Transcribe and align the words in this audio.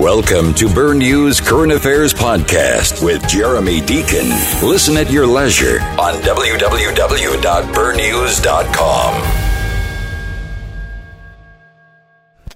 Welcome 0.00 0.54
to 0.54 0.64
Bernews 0.64 1.46
Current 1.46 1.72
Affairs 1.72 2.14
Podcast 2.14 3.04
with 3.04 3.28
Jeremy 3.28 3.82
Deacon. 3.82 4.30
Listen 4.66 4.96
at 4.96 5.10
your 5.10 5.26
leisure 5.26 5.78
on 6.00 6.14
www.bernews.com. 6.22 9.22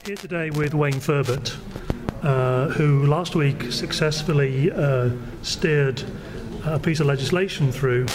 Here 0.06 0.16
today 0.16 0.48
with 0.48 0.72
Wayne 0.72 0.94
Furbert, 0.94 1.54
uh, 2.22 2.70
who 2.70 3.04
last 3.04 3.34
week 3.34 3.70
successfully 3.70 4.72
uh, 4.72 5.10
steered 5.42 6.02
a 6.64 6.78
piece 6.78 7.00
of 7.00 7.06
legislation 7.06 7.70
through 7.70 8.06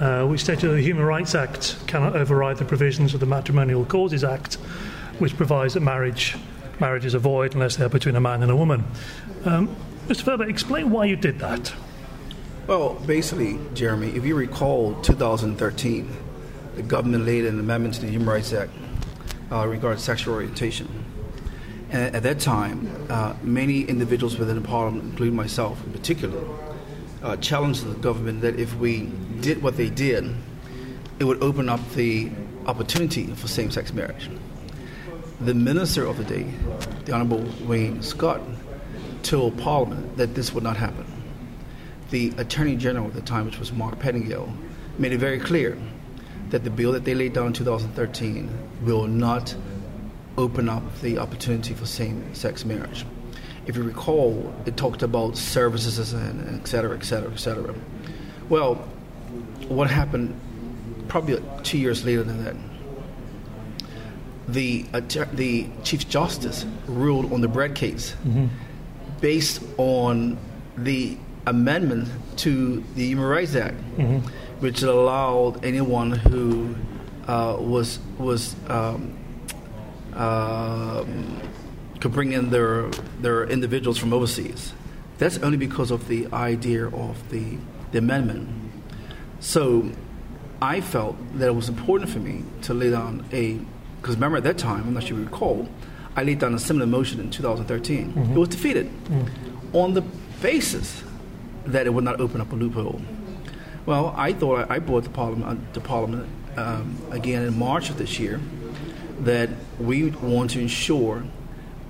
uh, 0.00 0.26
which 0.26 0.40
stated 0.40 0.68
that 0.68 0.74
the 0.74 0.82
Human 0.82 1.04
Rights 1.04 1.36
Act 1.36 1.76
cannot 1.86 2.16
override 2.16 2.56
the 2.56 2.64
provisions 2.64 3.14
of 3.14 3.20
the 3.20 3.26
Matrimonial 3.26 3.84
Causes 3.84 4.24
Act, 4.24 4.54
which 5.20 5.36
provides 5.36 5.74
that 5.74 5.82
marriage 5.82 6.36
marriages 6.80 7.14
are 7.14 7.20
void 7.20 7.54
unless 7.54 7.76
they 7.76 7.84
are 7.84 7.88
between 7.88 8.16
a 8.16 8.20
man 8.20 8.42
and 8.42 8.50
a 8.50 8.56
woman. 8.56 8.84
Um, 9.44 9.74
Mr. 10.08 10.24
Furbert, 10.24 10.48
explain 10.48 10.90
why 10.90 11.04
you 11.04 11.16
did 11.16 11.38
that. 11.38 11.72
Well, 12.66 12.94
basically, 13.06 13.58
Jeremy, 13.74 14.10
if 14.10 14.24
you 14.24 14.34
recall 14.34 15.00
2013, 15.02 16.10
the 16.76 16.82
government 16.82 17.26
laid 17.26 17.44
an 17.44 17.58
amendment 17.58 17.94
to 17.94 18.00
the 18.02 18.08
Human 18.08 18.28
Rights 18.28 18.52
Act 18.52 18.70
uh, 19.50 19.66
regarding 19.66 20.00
sexual 20.00 20.34
orientation. 20.34 20.88
And 21.90 22.16
at 22.16 22.22
that 22.22 22.40
time, 22.40 22.88
uh, 23.10 23.34
many 23.42 23.82
individuals 23.82 24.38
within 24.38 24.56
the 24.60 24.66
parliament, 24.66 25.04
including 25.04 25.36
myself 25.36 25.84
in 25.84 25.92
particular, 25.92 26.42
uh, 27.22 27.36
challenged 27.36 27.84
the 27.84 27.94
government 27.94 28.40
that 28.40 28.58
if 28.58 28.74
we 28.76 29.12
did 29.40 29.62
what 29.62 29.76
they 29.76 29.90
did, 29.90 30.34
it 31.18 31.24
would 31.24 31.42
open 31.42 31.68
up 31.68 31.80
the 31.90 32.30
opportunity 32.66 33.26
for 33.26 33.48
same 33.48 33.70
sex 33.70 33.92
marriage 33.92 34.30
the 35.40 35.54
minister 35.54 36.04
of 36.06 36.18
the 36.18 36.24
day, 36.24 36.46
the 37.04 37.12
Honorable 37.12 37.44
Wayne 37.66 38.02
Scott, 38.02 38.40
told 39.22 39.58
Parliament 39.58 40.16
that 40.16 40.34
this 40.34 40.52
would 40.52 40.64
not 40.64 40.76
happen. 40.76 41.06
The 42.10 42.32
Attorney 42.38 42.76
General 42.76 43.06
at 43.06 43.14
the 43.14 43.22
time, 43.22 43.46
which 43.46 43.58
was 43.58 43.72
Mark 43.72 43.98
Pettingill, 43.98 44.52
made 44.98 45.12
it 45.12 45.18
very 45.18 45.38
clear 45.38 45.78
that 46.50 46.64
the 46.64 46.70
bill 46.70 46.92
that 46.92 47.04
they 47.04 47.14
laid 47.14 47.32
down 47.32 47.48
in 47.48 47.52
2013 47.52 48.50
will 48.82 49.06
not 49.06 49.54
open 50.36 50.68
up 50.68 50.82
the 51.00 51.18
opportunity 51.18 51.74
for 51.74 51.86
same 51.86 52.34
sex 52.34 52.64
marriage. 52.64 53.06
If 53.66 53.76
you 53.76 53.82
recall, 53.82 54.52
it 54.66 54.76
talked 54.76 55.02
about 55.02 55.36
services 55.36 56.12
and 56.12 56.60
et 56.60 56.66
cetera, 56.66 56.96
et 56.96 57.04
cetera, 57.04 57.30
et 57.30 57.38
cetera. 57.38 57.74
Well, 58.48 58.74
what 59.68 59.90
happened 59.90 60.38
probably 61.08 61.42
two 61.62 61.78
years 61.78 62.04
later 62.04 62.22
than 62.22 62.44
that? 62.44 62.56
The 64.48 64.84
uh, 64.92 65.00
the 65.32 65.68
Chief 65.84 66.08
Justice 66.08 66.66
ruled 66.86 67.32
on 67.32 67.40
the 67.40 67.48
Bred 67.48 67.74
case 67.74 68.16
mm-hmm. 68.24 68.46
based 69.20 69.62
on 69.78 70.38
the 70.76 71.16
amendment 71.46 72.08
to 72.38 72.82
the 72.94 73.06
Human 73.06 73.24
Rights 73.24 73.54
Act, 73.54 73.76
mm-hmm. 73.96 74.18
which 74.60 74.82
allowed 74.82 75.64
anyone 75.64 76.10
who 76.10 76.74
uh, 77.28 77.56
was 77.58 78.00
was 78.18 78.56
um, 78.68 79.16
uh, 80.14 81.04
could 82.00 82.12
bring 82.12 82.32
in 82.32 82.50
their 82.50 82.90
their 83.20 83.44
individuals 83.44 83.96
from 83.96 84.12
overseas. 84.12 84.72
That's 85.18 85.38
only 85.38 85.56
because 85.56 85.92
of 85.92 86.08
the 86.08 86.26
idea 86.32 86.88
of 86.88 87.30
the, 87.30 87.56
the 87.92 87.98
amendment. 87.98 88.48
So 89.38 89.92
I 90.60 90.80
felt 90.80 91.16
that 91.38 91.46
it 91.46 91.54
was 91.54 91.68
important 91.68 92.10
for 92.10 92.18
me 92.18 92.42
to 92.62 92.74
lay 92.74 92.90
down 92.90 93.24
a 93.32 93.60
because 94.02 94.16
remember 94.16 94.36
at 94.36 94.42
that 94.42 94.58
time, 94.58 94.82
I'm 94.82 94.94
not 94.94 95.04
sure 95.04 95.16
you 95.16 95.24
recall, 95.24 95.68
I 96.16 96.24
laid 96.24 96.40
down 96.40 96.54
a 96.54 96.58
similar 96.58 96.86
motion 96.86 97.20
in 97.20 97.30
2013. 97.30 98.12
Mm-hmm. 98.12 98.32
It 98.32 98.36
was 98.36 98.48
defeated 98.48 98.86
mm-hmm. 98.86 99.76
on 99.76 99.94
the 99.94 100.02
basis 100.42 101.04
that 101.66 101.86
it 101.86 101.90
would 101.90 102.02
not 102.02 102.20
open 102.20 102.40
up 102.40 102.50
a 102.50 102.56
loophole. 102.56 103.00
Well, 103.86 104.12
I 104.16 104.32
thought 104.32 104.68
I 104.68 104.80
brought 104.80 105.04
the 105.04 105.10
Parliament, 105.10 105.72
to 105.74 105.80
Parliament 105.80 106.28
um, 106.56 106.98
again 107.12 107.44
in 107.44 107.56
March 107.56 107.90
of 107.90 107.98
this 107.98 108.18
year 108.18 108.40
that 109.20 109.50
we 109.78 110.10
want 110.10 110.50
to 110.50 110.60
ensure, 110.60 111.22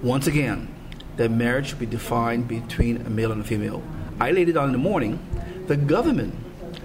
once 0.03 0.27
again, 0.27 0.69
that 1.17 1.31
marriage 1.31 1.69
should 1.69 1.79
be 1.79 1.87
defined 1.87 2.47
between 2.47 2.99
a 3.07 3.11
male 3.11 3.33
and 3.33 3.41
a 3.41 3.45
female. 3.45 3.83
I 4.21 4.33
laid 4.33 4.51
it 4.51 4.53
down 4.53 4.67
in 4.67 4.73
the 4.73 4.79
morning. 4.79 5.19
The 5.67 5.79
government 5.79 6.35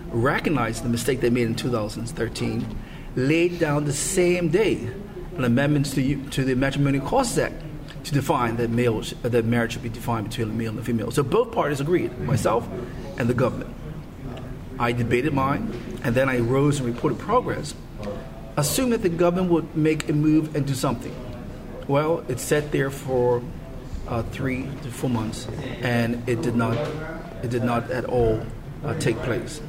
recognized 0.08 0.86
the 0.86 0.90
mistake 0.90 1.20
they 1.20 1.30
made 1.30 1.48
in 1.48 1.56
2013, 1.56 2.78
laid 3.18 3.60
down 3.60 3.84
the 3.84 3.92
same 3.92 4.48
day 4.48 4.90
an 5.38 5.44
amendment 5.44 5.86
to, 5.94 6.30
to 6.30 6.44
the 6.44 6.56
Matrimonial 6.56 7.06
Causes 7.06 7.38
Act 7.38 7.64
to 8.04 8.14
define 8.14 8.56
that 8.56 8.70
male 8.70 9.02
that 9.22 9.46
marriage 9.46 9.74
should 9.74 9.84
be 9.84 9.90
defined 9.90 10.30
between 10.30 10.50
a 10.50 10.54
male 10.54 10.70
and 10.70 10.80
a 10.80 10.84
female. 10.84 11.12
So 11.12 11.24
both 11.24 11.52
parties 11.52 11.82
agreed, 11.82 12.18
myself 12.20 12.68
and 13.18 13.30
the 13.30 13.34
government. 13.34 13.74
I 14.80 14.94
debated 14.94 15.34
mine, 15.34 15.74
and 16.04 16.16
then 16.16 16.30
I 16.30 16.40
rose 16.40 16.80
and 16.80 16.88
reported 16.88 17.20
progress, 17.20 17.74
assuming 18.56 18.92
that 18.92 19.02
the 19.02 19.10
government 19.10 19.52
would 19.52 19.76
make 19.76 20.08
a 20.08 20.14
move 20.14 20.56
and 20.56 20.66
do 20.66 20.74
something. 20.74 21.14
Well, 21.88 22.24
it 22.28 22.40
sat 22.40 22.72
there 22.72 22.92
for 22.92 23.42
uh, 24.08 24.24
three 24.24 24.70
to 24.84 24.90
four 24.90 25.10
months, 25.10 25.48
and 25.82 26.28
it 26.30 26.42
did 26.42 26.56
not, 26.56 26.78
it 27.44 27.50
did 27.50 27.64
not 27.64 27.92
at 27.92 28.06
all 28.06 28.42
uh, 28.86 28.94
take 29.00 29.18
place. 29.18 29.62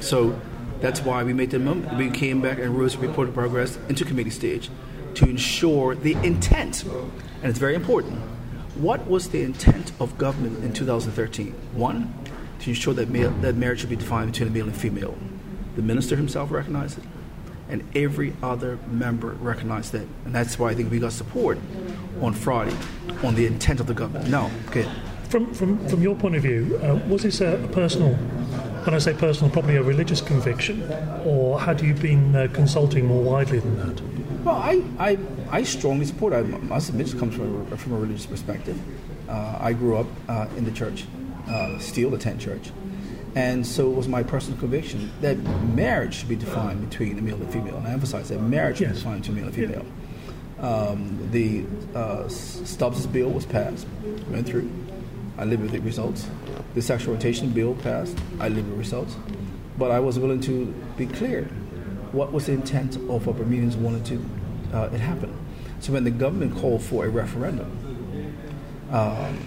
So 0.00 0.38
that's 0.80 1.00
why 1.00 1.22
we 1.22 1.32
made 1.32 1.50
the 1.50 1.58
moment. 1.58 1.96
We 1.96 2.10
came 2.10 2.42
back 2.42 2.58
and 2.58 2.76
rose 2.76 2.94
and 2.94 3.02
reported 3.04 3.32
progress 3.32 3.78
into 3.88 4.04
committee 4.04 4.30
stage 4.30 4.68
to 5.14 5.28
ensure 5.28 5.94
the 5.94 6.14
intent, 6.24 6.84
and 6.84 7.10
it's 7.44 7.58
very 7.58 7.74
important. 7.74 8.18
What 8.74 9.06
was 9.06 9.28
the 9.28 9.42
intent 9.42 9.92
of 10.00 10.16
government 10.18 10.64
in 10.64 10.72
2013? 10.72 11.52
One, 11.74 12.14
to 12.60 12.70
ensure 12.70 12.94
that, 12.94 13.08
male, 13.08 13.30
that 13.42 13.56
marriage 13.56 13.80
should 13.80 13.90
be 13.90 13.96
defined 13.96 14.32
between 14.32 14.48
a 14.48 14.52
male 14.52 14.66
and 14.66 14.76
female. 14.76 15.16
The 15.76 15.82
minister 15.82 16.16
himself 16.16 16.50
recognized 16.50 16.98
it, 16.98 17.04
and 17.68 17.84
every 17.94 18.34
other 18.42 18.78
member 18.90 19.30
recognized 19.32 19.92
that. 19.92 20.06
And 20.24 20.34
that's 20.34 20.58
why 20.58 20.70
I 20.70 20.74
think 20.74 20.90
we 20.90 20.98
got 20.98 21.12
support 21.12 21.58
on 22.20 22.32
Friday 22.32 22.76
on 23.22 23.34
the 23.34 23.46
intent 23.46 23.80
of 23.80 23.86
the 23.86 23.94
government. 23.94 24.28
No, 24.28 24.50
okay. 24.68 24.88
From, 25.28 25.52
from, 25.54 25.86
from 25.88 26.02
your 26.02 26.14
point 26.14 26.36
of 26.36 26.42
view, 26.42 26.78
uh, 26.82 27.00
was 27.08 27.22
this 27.22 27.40
a 27.40 27.68
personal 27.72 28.18
when 28.84 28.94
I 28.94 28.98
say 28.98 29.14
personal, 29.14 29.48
probably 29.48 29.76
a 29.76 29.82
religious 29.82 30.20
conviction, 30.20 30.82
or 31.24 31.60
had 31.60 31.80
you 31.80 31.94
been 31.94 32.34
uh, 32.34 32.48
consulting 32.52 33.06
more 33.06 33.22
widely 33.22 33.60
than 33.60 33.76
that? 33.76 34.11
Well, 34.44 34.56
I, 34.56 34.82
I, 34.98 35.18
I 35.50 35.62
strongly 35.62 36.04
support. 36.04 36.32
I 36.32 36.42
must 36.42 36.88
admit, 36.88 37.14
it 37.14 37.18
comes 37.18 37.36
from 37.36 37.72
a, 37.72 37.76
from 37.76 37.92
a 37.92 37.98
religious 37.98 38.26
perspective. 38.26 38.76
Uh, 39.28 39.58
I 39.60 39.72
grew 39.72 39.96
up 39.96 40.06
uh, 40.28 40.48
in 40.56 40.64
the 40.64 40.72
church, 40.72 41.04
uh, 41.48 41.78
still 41.78 42.12
attend 42.14 42.40
church, 42.40 42.72
and 43.36 43.64
so 43.64 43.88
it 43.88 43.94
was 43.94 44.08
my 44.08 44.24
personal 44.24 44.58
conviction 44.58 45.12
that 45.20 45.38
marriage 45.74 46.14
should 46.14 46.28
be 46.28 46.34
defined 46.34 46.90
between 46.90 47.18
a 47.18 47.22
male 47.22 47.36
and 47.36 47.52
female. 47.52 47.76
And 47.76 47.86
I 47.86 47.92
emphasize 47.92 48.30
that 48.30 48.40
marriage 48.40 48.80
yes. 48.80 48.88
should 48.88 48.94
be 48.94 48.98
defined 48.98 49.22
between 49.22 49.36
male 49.36 49.46
and 49.46 49.54
female. 49.54 49.86
Yeah. 50.58 50.68
Um, 50.68 51.28
the 51.30 51.64
uh, 51.94 52.28
Stubbs' 52.28 53.06
bill 53.06 53.30
was 53.30 53.46
passed, 53.46 53.86
went 54.28 54.46
through. 54.48 54.68
I 55.38 55.44
live 55.44 55.60
with 55.60 55.70
the 55.70 55.80
results. 55.80 56.28
The 56.74 56.82
sexual 56.82 57.10
orientation 57.10 57.50
bill 57.50 57.74
passed. 57.76 58.18
I 58.40 58.48
live 58.48 58.64
with 58.64 58.72
the 58.72 58.78
results. 58.78 59.16
But 59.78 59.92
I 59.92 60.00
was 60.00 60.18
willing 60.18 60.40
to 60.42 60.66
be 60.96 61.06
clear 61.06 61.48
what 62.12 62.32
was 62.32 62.46
the 62.46 62.52
intent 62.52 62.96
of 62.96 63.26
what 63.26 63.36
Bermudians 63.36 63.76
wanted 63.76 64.04
to 64.06 64.24
uh, 64.72 64.88
it 64.92 65.00
happen. 65.00 65.36
So 65.80 65.92
when 65.92 66.04
the 66.04 66.10
government 66.10 66.56
called 66.56 66.82
for 66.82 67.04
a 67.04 67.08
referendum, 67.08 67.70
um, 68.90 69.38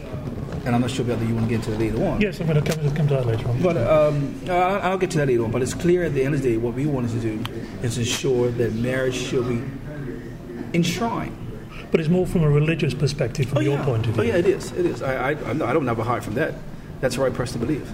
and 0.66 0.76
I'm 0.76 0.82
not 0.82 0.90
sure 0.90 1.06
whether 1.06 1.24
you 1.24 1.36
want 1.36 1.48
to 1.48 1.50
get 1.50 1.56
into 1.58 1.72
that 1.72 1.80
later 1.80 2.04
on. 2.04 2.20
Yes, 2.20 2.42
I'm 2.42 2.48
going 2.48 2.62
to 2.62 2.76
come, 2.76 2.96
come 2.96 3.08
to 3.08 3.14
that 3.16 3.28
later 3.28 3.48
on. 3.48 3.62
But 3.62 3.78
um, 3.78 4.42
I'll 4.50 4.98
get 4.98 5.12
to 5.12 5.20
that 5.20 5.28
later 5.28 5.44
on. 5.44 5.52
But 5.52 5.62
it's 5.62 5.76
clear 5.76 6.04
at 6.04 6.14
the 6.14 6.24
end 6.24 6.34
of 6.34 6.42
the 6.42 6.50
day, 6.50 6.58
what 6.58 6.74
we 6.74 6.88
wanted 6.88 7.12
to 7.12 7.20
do 7.20 7.52
is 7.84 7.98
ensure 7.98 8.50
that 8.50 8.74
marriage 8.74 9.16
should 9.16 9.48
be 9.48 9.62
enshrined. 10.74 11.38
But 11.92 12.00
it's 12.00 12.10
more 12.10 12.26
from 12.26 12.44
a 12.44 12.50
religious 12.50 12.94
perspective, 12.94 13.48
from 13.50 13.60
oh, 13.60 13.62
your 13.62 13.78
yeah. 13.78 13.86
point 13.86 14.08
of 14.08 14.14
view. 14.14 14.24
Oh 14.24 14.26
yeah, 14.26 14.38
it 14.38 14.48
is. 14.48 14.72
It 14.72 14.86
is. 14.88 15.04
I, 15.04 15.32
I, 15.32 15.50
I 15.52 15.54
don't 15.54 15.88
have 15.88 16.00
a 16.00 16.04
hide 16.04 16.24
from 16.24 16.34
that. 16.34 16.56
That's 17.00 17.18
what 17.18 17.32
I 17.32 17.46
to 17.46 17.58
believe. 17.58 17.90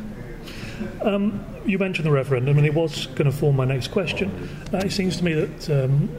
Um, 1.02 1.44
you 1.66 1.78
mentioned 1.78 2.06
the 2.06 2.12
referendum, 2.12 2.58
and 2.58 2.66
it 2.66 2.74
was 2.74 3.08
going 3.08 3.30
to 3.30 3.36
form 3.36 3.56
my 3.56 3.66
next 3.66 3.90
question. 3.90 4.50
Uh, 4.74 4.78
it 4.78 4.92
seems 4.92 5.18
to 5.18 5.24
me 5.24 5.34
that 5.34 5.84
um, 5.84 6.10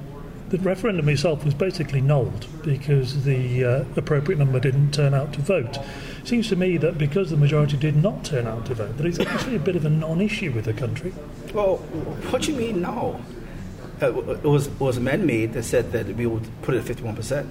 the 0.51 0.59
referendum 0.59 1.09
itself 1.09 1.45
was 1.45 1.55
basically 1.55 2.01
nulled 2.01 2.47
because 2.63 3.25
the 3.25 3.65
uh, 3.65 3.85
appropriate 3.97 4.39
number 4.39 4.61
didn't 4.61 4.93
turn 4.93 5.15
out 5.15 5.33
to 5.33 5.41
vote. 5.41 5.79
It 6.21 6.29
seems 6.29 6.49
to 6.51 6.57
me 6.57 6.77
that 6.77 6.99
because 6.99 7.31
the 7.31 7.37
majority 7.37 7.77
did 7.77 7.97
not 7.97 8.25
turn 8.25 8.47
out 8.47 8.67
to 8.67 8.75
vote, 8.75 8.97
that 8.99 9.07
it's 9.07 9.19
actually 9.19 9.57
a 9.57 9.61
bit 9.61 9.77
of 9.77 9.85
a 9.85 9.91
non-issue 9.91 10.53
with 10.53 10.67
the 10.67 10.75
country. 10.75 11.13
Well, 11.55 11.79
what 12.31 12.43
do 12.43 12.53
you 12.53 12.59
mean 12.59 12.83
no? 12.83 13.21
Uh, 14.01 14.13
it 14.33 14.45
was 14.45 14.69
was 14.81 14.99
man 14.99 15.25
made 15.27 15.53
that 15.53 15.63
said 15.63 15.93
that 15.93 16.07
we 16.17 16.27
would 16.27 16.49
put 16.63 16.75
it 16.75 16.79
at 16.79 16.85
fifty 16.85 17.03
one 17.03 17.17
percent. 17.17 17.49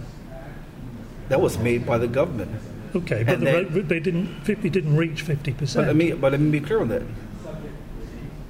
That 1.30 1.40
was 1.40 1.58
made 1.58 1.86
by 1.86 1.98
the 1.98 2.08
government. 2.08 2.52
Okay, 2.96 3.24
but 3.24 3.40
the 3.40 3.46
then, 3.46 3.88
they 3.88 4.00
didn't. 4.00 4.48
It 4.50 4.62
didn't 4.72 4.96
reach 4.98 5.22
fifty 5.22 5.54
percent. 5.54 5.84
But 5.86 5.88
let 5.88 5.96
me, 5.96 6.12
but 6.14 6.32
let 6.32 6.42
me 6.42 6.52
be 6.60 6.66
clear 6.66 6.82
on 6.82 6.90
that. 6.90 7.04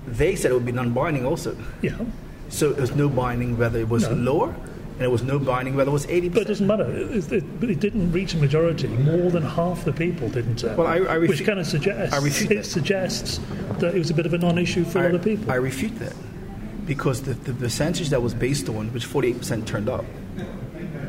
They 0.08 0.36
said 0.36 0.52
it 0.52 0.54
would 0.56 0.66
be 0.66 0.72
non-binding, 0.72 1.26
also. 1.26 1.56
Yeah. 1.82 1.98
So 2.50 2.72
it 2.72 2.78
was 2.78 2.94
no 2.96 3.08
binding 3.08 3.58
whether 3.58 3.80
it 3.80 3.88
was 3.88 4.10
no. 4.10 4.16
lower, 4.16 4.50
and 4.96 5.02
it 5.02 5.08
was 5.12 5.24
no 5.24 5.40
binding 5.40 5.76
whether 5.76 5.90
it 5.90 5.94
was 5.94 6.06
80%. 6.08 6.34
But 6.34 6.42
it 6.42 6.48
doesn't 6.48 6.68
matter. 6.68 6.92
It, 6.92 7.32
it, 7.32 7.60
but 7.60 7.70
it 7.70 7.80
didn't 7.80 8.12
reach 8.12 8.34
a 8.34 8.38
majority. 8.38 8.88
More 8.88 9.32
than 9.32 9.44
half 9.44 9.86
the 9.86 9.94
people 9.94 10.28
didn't. 10.28 10.64
Uh, 10.64 10.76
Well, 10.78 10.88
I- 10.88 10.98
I 11.16 11.18
which 11.20 11.46
kind 11.46 11.60
of 11.60 11.66
suggests 11.68 12.14
I 12.14 12.18
refute 12.18 12.52
it 12.52 12.56
that. 12.56 12.66
suggests 12.66 13.40
that 13.80 13.96
it 13.96 14.00
was 14.00 14.10
a 14.10 14.14
bit 14.14 14.26
of 14.26 14.34
a 14.34 14.38
non-issue 14.38 14.84
for 14.84 15.00
I, 15.00 15.08
other 15.08 15.20
people. 15.20 15.50
I 15.50 15.56
refute 15.56 15.98
that 16.00 16.14
because 16.86 17.22
the, 17.22 17.36
the 17.36 17.54
percentage 17.54 18.10
that 18.10 18.22
was 18.22 18.34
based 18.34 18.68
on, 18.68 18.92
which 18.92 19.08
48% 19.08 19.66
turned 19.66 19.88
up, 19.88 20.04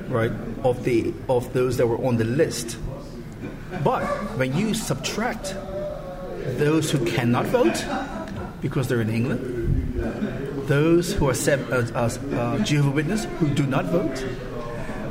right, 0.09 0.31
of 0.63 0.85
the 0.85 1.13
of 1.29 1.53
those 1.55 1.77
that 1.79 1.87
were 1.89 1.99
on 2.07 2.19
the 2.19 2.25
list. 2.25 2.77
But 3.85 4.05
when 4.37 4.57
you 4.57 4.75
subtract 4.75 5.55
those 6.59 6.91
who 6.91 7.05
cannot 7.05 7.47
vote 7.47 7.85
because 8.61 8.89
they're 8.89 9.01
in 9.01 9.11
England, 9.11 10.69
those 10.69 11.13
who 11.13 11.29
are 11.29 11.33
uh, 11.35 11.87
uh, 11.95 12.11
uh, 12.35 12.59
Jehovah 12.61 12.91
Witness 12.91 13.25
who 13.39 13.49
do 13.49 13.67
not 13.67 13.87
vote, 13.87 14.19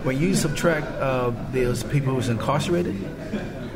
when 0.03 0.19
you 0.19 0.33
subtract 0.35 0.87
uh, 1.01 1.31
those 1.51 1.83
people 1.83 2.15
who's 2.15 2.29
incarcerated, 2.29 2.95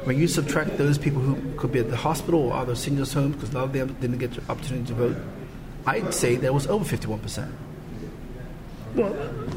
when 0.06 0.18
you 0.18 0.28
subtract 0.28 0.78
those 0.78 0.98
people 0.98 1.22
who 1.22 1.36
could 1.58 1.72
be 1.72 1.80
at 1.80 1.90
the 1.90 1.98
hospital 1.98 2.42
or 2.42 2.54
other 2.54 2.76
seniors' 2.76 3.12
homes 3.12 3.36
because 3.36 3.52
a 3.52 3.56
lot 3.56 3.64
of 3.66 3.74
them 3.74 3.96
didn't 4.00 4.20
get 4.20 4.32
the 4.32 4.42
opportunity 4.52 4.88
to 4.88 4.94
vote, 4.94 5.18
I'd 5.86 6.14
say 6.14 6.36
there 6.36 6.54
was 6.54 6.68
over 6.68 6.86
51%. 6.86 7.52
Well, 8.96 9.14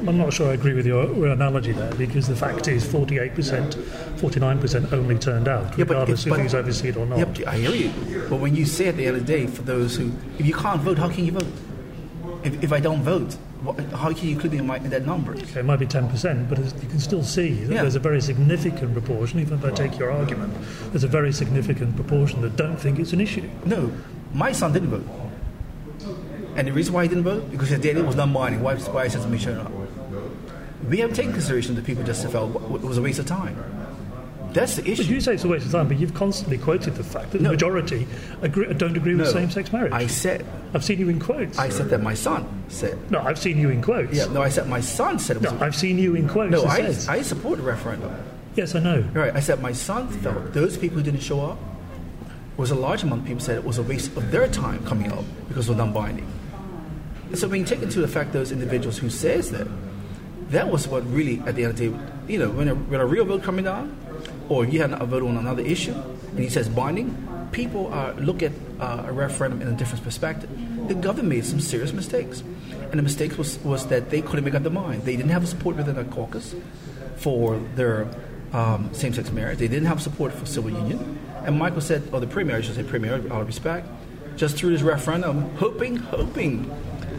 I'm 0.07 0.17
not 0.19 0.33
sure 0.33 0.51
I 0.51 0.55
agree 0.55 0.75
with 0.75 0.87
your, 0.87 1.05
analogy 1.27 1.73
there 1.73 1.93
because 1.95 2.27
the 2.27 2.35
fact 2.37 2.67
is 2.69 2.85
48%, 2.85 3.73
49% 4.17 4.93
only 4.93 5.19
turned 5.19 5.49
out, 5.49 5.77
Yeah, 5.79 5.85
regardless 5.85 6.25
but- 6.25 6.41
who's 6.41 6.55
overseas 6.55 6.97
or 6.97 7.07
not. 7.07 7.19
Yep, 7.19 7.47
I 7.47 7.57
hear 7.57 7.71
you. 7.71 8.27
But 8.29 8.37
when 8.41 8.57
you 8.57 8.65
say 8.65 8.89
at 8.89 8.97
the 8.97 9.07
end 9.07 9.17
of 9.17 9.27
the 9.27 9.33
day, 9.33 9.47
for 9.47 9.63
those 9.63 9.97
who, 9.97 10.13
if 10.39 10.47
you 10.47 10.55
can't 10.55 10.81
vote, 10.81 10.99
how 10.99 11.09
can 11.09 11.25
you 11.25 11.33
vote? 11.33 11.47
If, 12.45 12.63
if 12.65 12.73
I 12.73 12.81
don't 12.81 13.03
vote, 13.03 13.35
what, 13.63 13.79
how 13.91 14.13
can 14.13 14.29
you 14.29 14.35
include 14.35 14.53
me 14.53 14.59
in, 14.59 14.67
my, 14.67 14.77
in 14.77 14.91
that 14.91 15.05
number? 15.07 15.33
Okay, 15.35 15.61
it 15.61 15.65
might 15.65 15.79
be 15.81 15.87
10%, 15.87 16.49
but 16.49 16.59
you 16.59 16.89
can 16.89 17.01
still 17.01 17.23
see 17.25 17.65
that 17.65 17.75
Yeah. 17.75 17.83
there's 17.83 17.97
a 17.97 18.01
very 18.01 18.21
significant 18.21 18.93
proportion, 18.93 19.41
even 19.41 19.59
if 19.59 19.65
I 19.65 19.71
take 19.71 19.99
your 19.99 20.11
argument, 20.13 20.55
there's 20.91 21.05
a 21.05 21.09
very 21.09 21.33
significant 21.33 21.97
proportion 21.97 22.41
that 22.43 22.57
don't 22.57 22.77
think 22.77 22.99
it's 22.99 23.13
an 23.13 23.21
issue. 23.21 23.49
No, 23.65 23.93
my 24.33 24.53
son 24.53 24.73
didn't 24.73 24.91
vote. 24.91 25.07
And 26.59 26.67
the 26.67 26.73
reason 26.73 26.93
why 26.93 27.05
he 27.05 27.09
didn't 27.09 27.23
vote, 27.25 27.51
because 27.53 27.69
his 27.69 27.79
daddy 27.79 28.03
was 28.03 28.17
not 28.17 28.27
minding. 28.27 28.61
Why, 28.63 28.75
why 28.77 29.05
he 29.05 29.11
said 29.11 29.23
to 29.23 29.29
me, 29.29 29.39
up. 29.55 29.71
We 30.89 30.99
haven't 30.99 31.15
taken 31.15 31.33
consideration 31.33 31.77
that 31.77 31.85
people 31.85 32.03
just 32.03 32.27
felt 32.29 32.55
it 32.57 32.81
was 32.83 32.99
a 32.99 33.03
waste 33.03 33.21
of 33.21 33.27
time. 33.27 33.57
That's 34.53 34.75
the 34.77 34.83
But 34.83 34.91
issue. 34.91 35.15
you 35.15 35.21
say 35.21 35.35
it's 35.35 35.45
a 35.45 35.49
waste 35.49 35.67
of 35.67 35.73
time, 35.73 35.87
but 35.87 35.99
you've 36.01 36.15
constantly 36.15 36.59
quoted 36.59 36.97
the 36.97 37.05
fact 37.05 37.31
that 37.31 37.41
No. 37.43 37.51
the 37.51 37.55
majority 37.55 38.09
agree, 38.43 38.73
don't 38.75 38.97
agree 38.97 39.15
with 39.15 39.27
No. 39.27 39.33
same-sex 39.33 39.73
marriage. 39.73 39.93
I 39.93 40.07
said, 40.09 40.45
I've 40.75 40.83
seen 40.83 40.99
you 40.99 41.09
in 41.11 41.21
quotes. 41.21 41.59
I 41.59 41.69
said 41.69 41.91
that 41.91 42.03
my 42.03 42.15
son 42.15 42.45
said. 42.69 42.99
no, 43.11 43.21
I've 43.21 43.39
seen 43.39 43.59
you 43.59 43.71
in 43.71 43.81
quotes. 43.83 44.17
Yeah, 44.17 44.25
no, 44.33 44.43
I 44.43 44.49
said 44.49 44.67
my 44.69 44.81
son 44.81 45.19
said 45.21 45.37
it 45.37 45.43
was. 45.43 45.53
No, 45.53 45.61
I've 45.65 45.77
seen 45.77 45.97
you 45.99 46.17
in 46.17 46.27
quotes. 46.29 46.51
no, 46.51 46.65
I, 46.65 46.79
says- 46.81 47.09
I 47.09 47.23
support 47.23 47.59
the 47.59 47.65
referendum. 47.65 48.11
yes, 48.57 48.75
I 48.75 48.81
know. 48.81 49.05
Right. 49.13 49.33
I 49.37 49.41
said 49.41 49.61
my 49.63 49.73
son 49.73 50.09
felt 50.09 50.55
those 50.55 50.77
people 50.77 50.97
who 50.97 51.05
didn't 51.05 51.21
show 51.23 51.41
up 51.45 51.59
was 52.57 52.71
a 52.73 52.75
large 52.75 53.03
amount 53.05 53.21
of 53.21 53.27
people 53.29 53.41
said 53.41 53.57
it 53.59 53.65
was 53.65 53.79
a 53.79 53.83
waste 53.85 54.17
of 54.17 54.33
their 54.33 54.49
time 54.49 54.85
coming 54.87 55.13
up 55.13 55.23
because 55.49 55.67
it 55.69 55.71
was 55.73 55.79
non-binding. 55.79 56.27
So 57.35 57.47
when 57.49 57.61
you 57.61 57.67
take 57.67 57.83
into 57.83 58.03
effect 58.05 58.33
those 58.33 58.53
individuals 58.53 58.99
who 58.99 59.11
says 59.11 59.51
that, 59.51 59.67
that 60.51 60.69
was 60.69 60.89
what 60.89 61.05
really 61.13 61.41
at 61.41 61.57
the 61.57 61.65
end 61.65 61.73
of 61.73 61.77
the 61.77 61.91
day, 61.91 62.33
you 62.33 62.39
know, 62.39 62.51
when 62.51 62.69
a, 62.69 62.75
when 62.75 63.01
a 63.01 63.07
real 63.07 63.25
vote 63.25 63.43
coming 63.43 63.65
down, 63.65 63.97
or 64.49 64.65
you 64.65 64.81
had 64.81 64.93
a 64.93 65.05
vote 65.05 65.23
on 65.23 65.37
another 65.37 65.63
issue, 65.63 65.93
and 65.93 66.39
he 66.39 66.49
says 66.49 66.69
binding, 66.69 67.49
people 67.53 67.93
uh, 67.93 68.13
look 68.13 68.43
at 68.43 68.53
uh, 68.81 69.05
a 69.07 69.13
referendum 69.13 69.61
in 69.61 69.69
a 69.69 69.77
different 69.77 70.03
perspective. 70.05 70.51
The 70.89 70.95
government 70.95 71.29
made 71.29 71.45
some 71.45 71.61
serious 71.61 71.93
mistakes, 71.93 72.43
and 72.71 72.93
the 72.93 73.03
mistake 73.03 73.37
was, 73.37 73.59
was 73.59 73.87
that 73.89 74.09
they 74.11 74.23
couldn't 74.23 74.45
make 74.45 74.55
up 74.55 74.63
their 74.63 74.73
mind. 74.73 75.05
They 75.05 75.17
didn't 75.17 75.31
have 75.31 75.47
support 75.47 75.77
within 75.77 75.97
the 75.97 76.05
caucus 76.05 76.55
for 77.17 77.59
their 77.75 78.09
um, 78.53 78.89
same-sex 78.95 79.31
marriage. 79.33 79.59
They 79.59 79.69
didn't 79.69 79.89
have 79.89 80.01
support 80.01 80.33
for 80.33 80.47
civil 80.47 80.71
union. 80.71 81.19
And 81.45 81.59
Michael 81.59 81.83
said, 81.83 82.03
or 82.13 82.21
the 82.21 82.27
premier, 82.27 82.57
I 82.57 82.61
should 82.63 82.75
say 82.75 82.83
premier, 82.83 83.15
out 83.15 83.43
of 83.43 83.47
respect, 83.47 83.87
just 84.37 84.57
through 84.57 84.71
this 84.71 84.83
referendum, 84.83 85.55
hoping, 85.57 85.97
hoping 85.97 86.71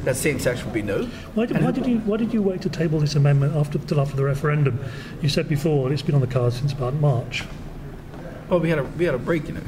that 0.05 0.15
same-sex 0.15 0.63
would 0.63 0.73
be 0.73 0.81
no. 0.81 1.05
Why 1.35 1.45
did, 1.45 1.61
why 1.61 1.71
did 1.71 1.85
you 1.85 1.99
why 1.99 2.17
did 2.17 2.33
you 2.33 2.41
wait 2.41 2.61
to 2.61 2.69
table 2.69 2.99
this 2.99 3.15
amendment 3.15 3.55
after 3.55 3.77
till 3.79 3.99
after 3.99 4.15
the 4.15 4.23
referendum? 4.23 4.79
You 5.21 5.29
said 5.29 5.47
before 5.49 5.91
it's 5.91 6.01
been 6.01 6.15
on 6.15 6.21
the 6.21 6.27
cards 6.27 6.57
since 6.57 6.73
about 6.73 6.93
March. 6.95 7.43
Well, 8.49 8.59
we 8.59 8.69
had 8.69 8.79
a 8.79 8.83
we 8.83 9.05
had 9.05 9.15
a 9.15 9.19
break, 9.19 9.47
you 9.47 9.53
know. 9.55 9.61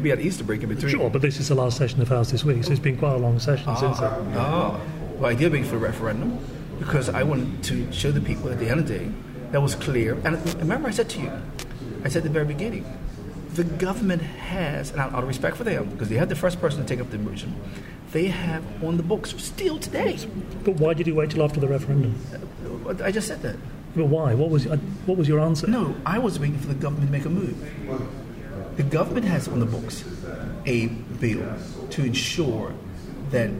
we, 0.00 0.10
had, 0.10 0.20
Easter 0.20 0.44
break 0.44 0.62
in 0.62 0.68
between. 0.68 0.90
Sure, 0.90 1.10
but 1.10 1.22
this 1.22 1.40
is 1.40 1.48
the 1.48 1.54
last 1.54 1.76
session 1.76 2.00
of 2.00 2.08
House 2.08 2.30
this 2.30 2.44
week, 2.44 2.62
so 2.62 2.70
it's 2.70 2.80
been 2.80 2.96
quite 2.98 3.14
a 3.14 3.18
long 3.18 3.38
session 3.38 3.74
since 3.76 3.98
then. 3.98 4.12
Ah, 4.36 4.80
well, 5.16 5.30
I 5.30 5.34
did 5.34 5.52
wait 5.52 5.64
for 5.64 5.72
the 5.72 5.78
referendum 5.78 6.38
because 6.78 7.08
I 7.08 7.22
wanted 7.22 7.62
to 7.64 7.90
show 7.92 8.12
the 8.12 8.20
people 8.20 8.50
at 8.50 8.58
the 8.58 8.68
end 8.68 8.80
of 8.80 8.88
the 8.88 8.98
day 8.98 9.08
that 9.52 9.60
was 9.60 9.74
clear. 9.74 10.18
And 10.24 10.36
remember, 10.56 10.88
I 10.88 10.90
said 10.90 11.08
to 11.10 11.20
you, 11.20 11.32
I 12.04 12.08
said 12.08 12.18
at 12.18 12.24
the 12.24 12.30
very 12.30 12.44
beginning, 12.44 12.84
the 13.54 13.64
government 13.64 14.22
has, 14.22 14.90
and 14.90 15.00
out 15.00 15.14
of 15.14 15.28
respect 15.28 15.56
for 15.56 15.64
them, 15.64 15.90
because 15.90 16.08
they 16.08 16.16
had 16.16 16.28
the 16.28 16.36
first 16.36 16.60
person 16.60 16.80
to 16.80 16.86
take 16.86 17.00
up 17.00 17.10
the 17.10 17.18
motion, 17.18 17.54
they 18.12 18.26
have 18.26 18.64
on 18.82 18.96
the 18.96 19.02
books 19.02 19.34
still 19.42 19.78
today. 19.78 20.18
But 20.64 20.76
why 20.76 20.94
did 20.94 21.06
you 21.06 21.14
wait 21.14 21.30
till 21.30 21.42
after 21.42 21.60
the 21.60 21.68
referendum? 21.68 22.14
I 23.02 23.10
just 23.10 23.28
said 23.28 23.42
that. 23.42 23.56
But 23.94 24.06
why? 24.06 24.34
What 24.34 24.50
was 24.50 24.66
uh, 24.66 24.76
what 25.06 25.18
was 25.18 25.28
your 25.28 25.40
answer? 25.40 25.66
No, 25.66 25.94
I 26.06 26.18
was 26.18 26.38
waiting 26.38 26.58
for 26.58 26.68
the 26.68 26.74
government 26.74 27.08
to 27.08 27.12
make 27.12 27.26
a 27.26 27.30
move. 27.30 27.56
The 28.76 28.82
government 28.82 29.26
has 29.26 29.48
on 29.48 29.60
the 29.60 29.66
books 29.66 30.04
a 30.64 30.86
bill 30.86 31.44
to 31.90 32.04
ensure 32.04 32.72
that 33.30 33.50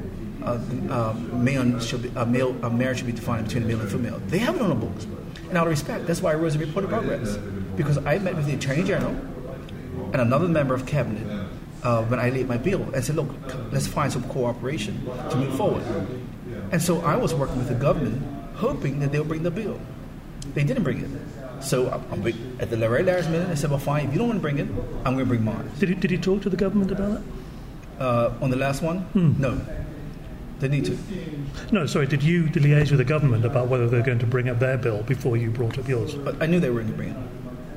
uh, 0.43 0.59
uh, 0.89 1.15
male 1.35 1.79
should 1.81 2.03
be, 2.03 2.13
a 2.17 2.25
male 2.25 2.57
a 2.63 2.71
marriage 2.71 2.99
should 2.99 3.07
be 3.07 3.13
defined 3.13 3.47
between 3.47 3.65
a 3.65 3.67
male 3.67 3.81
and 3.81 3.89
a 3.89 3.91
female. 3.91 4.19
They 4.29 4.39
have 4.39 4.57
it 4.57 4.63
on 4.63 4.71
the 4.71 4.87
books. 4.87 5.05
And 5.49 5.59
out 5.59 5.67
of 5.67 5.71
respect, 5.71 6.07
that's 6.07 6.23
why 6.23 6.33
I 6.33 6.35
wrote 6.37 6.55
a 6.55 6.59
report 6.59 6.85
of 6.85 6.91
progress 6.91 7.37
because 7.77 7.99
I 7.99 8.19
met 8.19 8.35
with 8.37 8.47
the 8.47 8.55
attorney 8.55 8.85
general 8.85 9.15
and 10.13 10.21
another 10.21 10.49
member 10.49 10.75
of 10.75 10.87
cabinet 10.87 11.27
uh, 11.83 12.05
when 12.05 12.21
I 12.21 12.31
laid 12.31 12.49
my 12.49 12.57
bill 12.57 12.83
and 12.95 13.05
said, 13.05 13.17
look, 13.17 13.29
let's 13.73 13.87
find 13.87 14.13
some 14.13 14.25
cooperation 14.25 15.05
to 15.31 15.37
move 15.37 15.57
forward. 15.57 15.83
And 16.71 16.81
so 16.81 17.01
I 17.01 17.17
was 17.17 17.35
working 17.35 17.59
with 17.59 17.69
the 17.69 17.75
government, 17.75 18.23
hoping 18.55 19.01
that 19.01 19.13
they'll 19.13 19.25
bring 19.25 19.43
the 19.43 19.51
bill. 19.51 19.81
They 20.55 20.65
didn't 20.65 20.85
bring 20.85 21.01
it. 21.01 21.11
So 21.63 21.91
I'm, 21.91 22.13
I'm 22.13 22.27
at 22.61 22.71
the 22.71 22.77
very 22.77 23.03
last 23.03 23.31
minute, 23.31 23.49
I 23.49 23.55
said, 23.55 23.71
well, 23.71 23.79
fine, 23.79 24.07
if 24.07 24.13
you 24.13 24.19
don't 24.19 24.29
want 24.29 24.39
to 24.39 24.43
bring 24.43 24.59
it, 24.59 24.69
I'm 25.05 25.15
going 25.15 25.19
to 25.19 25.25
bring 25.27 25.45
mine. 25.45 25.71
Did 25.79 25.89
he, 25.91 25.95
did 25.95 26.11
you 26.11 26.19
talk 26.19 26.43
to 26.43 26.51
the 26.51 26.57
government 26.57 26.91
about 26.91 27.19
it? 27.19 27.23
Uh, 27.99 28.33
on 28.41 28.51
the 28.51 28.57
last 28.57 28.83
one, 28.83 29.07
no. 29.39 29.61
They 30.59 30.69
need 30.69 30.85
to. 30.85 30.99
No, 31.73 31.87
sorry. 31.87 32.07
Did 32.07 32.23
you 32.23 32.45
liaise 32.45 32.91
with 32.91 32.99
the 32.99 33.05
government 33.05 33.45
about 33.45 33.67
whether 33.67 33.89
they're 33.89 34.03
going 34.03 34.21
to 34.21 34.27
bring 34.27 34.49
up 34.49 34.61
their 34.61 34.79
bill 34.79 35.03
before 35.03 35.37
you 35.37 35.51
brought 35.51 35.77
up 35.77 35.89
yours? 35.89 36.15
But 36.15 36.41
I 36.41 36.47
knew 36.47 36.61
they 36.61 36.71
were 36.71 36.83
going 36.83 36.93
to 36.93 36.97
bring 36.97 37.11
it. 37.11 37.17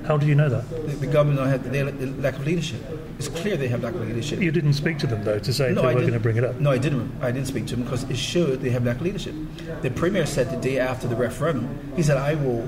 How 0.06 0.18
did 0.18 0.30
you 0.30 0.36
know 0.36 0.50
that? 0.50 0.70
The, 0.70 0.96
the 0.98 1.08
government 1.08 1.40
don't 1.40 1.50
have 1.50 1.72
the 1.72 2.06
lack 2.22 2.36
of 2.36 2.46
leadership. 2.46 2.82
It's 3.18 3.28
clear 3.28 3.58
they 3.58 3.68
have 3.70 3.84
lack 3.84 3.96
of 3.96 4.02
leadership. 4.08 4.40
You 4.40 4.52
didn't 4.52 4.74
speak 4.74 5.00
to 5.00 5.08
them 5.08 5.24
though 5.24 5.40
to 5.40 5.54
say 5.54 5.74
No, 5.74 5.82
they 5.82 5.88
I 5.90 5.94
were 5.96 6.02
going 6.02 6.14
to 6.14 6.20
bring 6.20 6.38
it 6.38 6.44
up. 6.44 6.60
No, 6.60 6.72
I 6.72 6.78
didn't. 6.78 7.12
I 7.22 7.32
didn't 7.32 7.48
speak 7.48 7.66
to 7.68 7.76
them 7.76 7.86
because 7.86 8.04
it 8.04 8.18
showed 8.18 8.62
they 8.62 8.70
have 8.70 8.86
lack 8.86 8.98
of 8.98 9.02
leadership. 9.02 9.34
The 9.82 9.90
premier 9.90 10.26
said 10.26 10.52
the 10.52 10.58
day 10.58 10.80
after 10.80 11.08
the 11.08 11.16
referendum, 11.16 11.94
he 11.96 12.04
said, 12.04 12.18
"I 12.18 12.36
will 12.36 12.68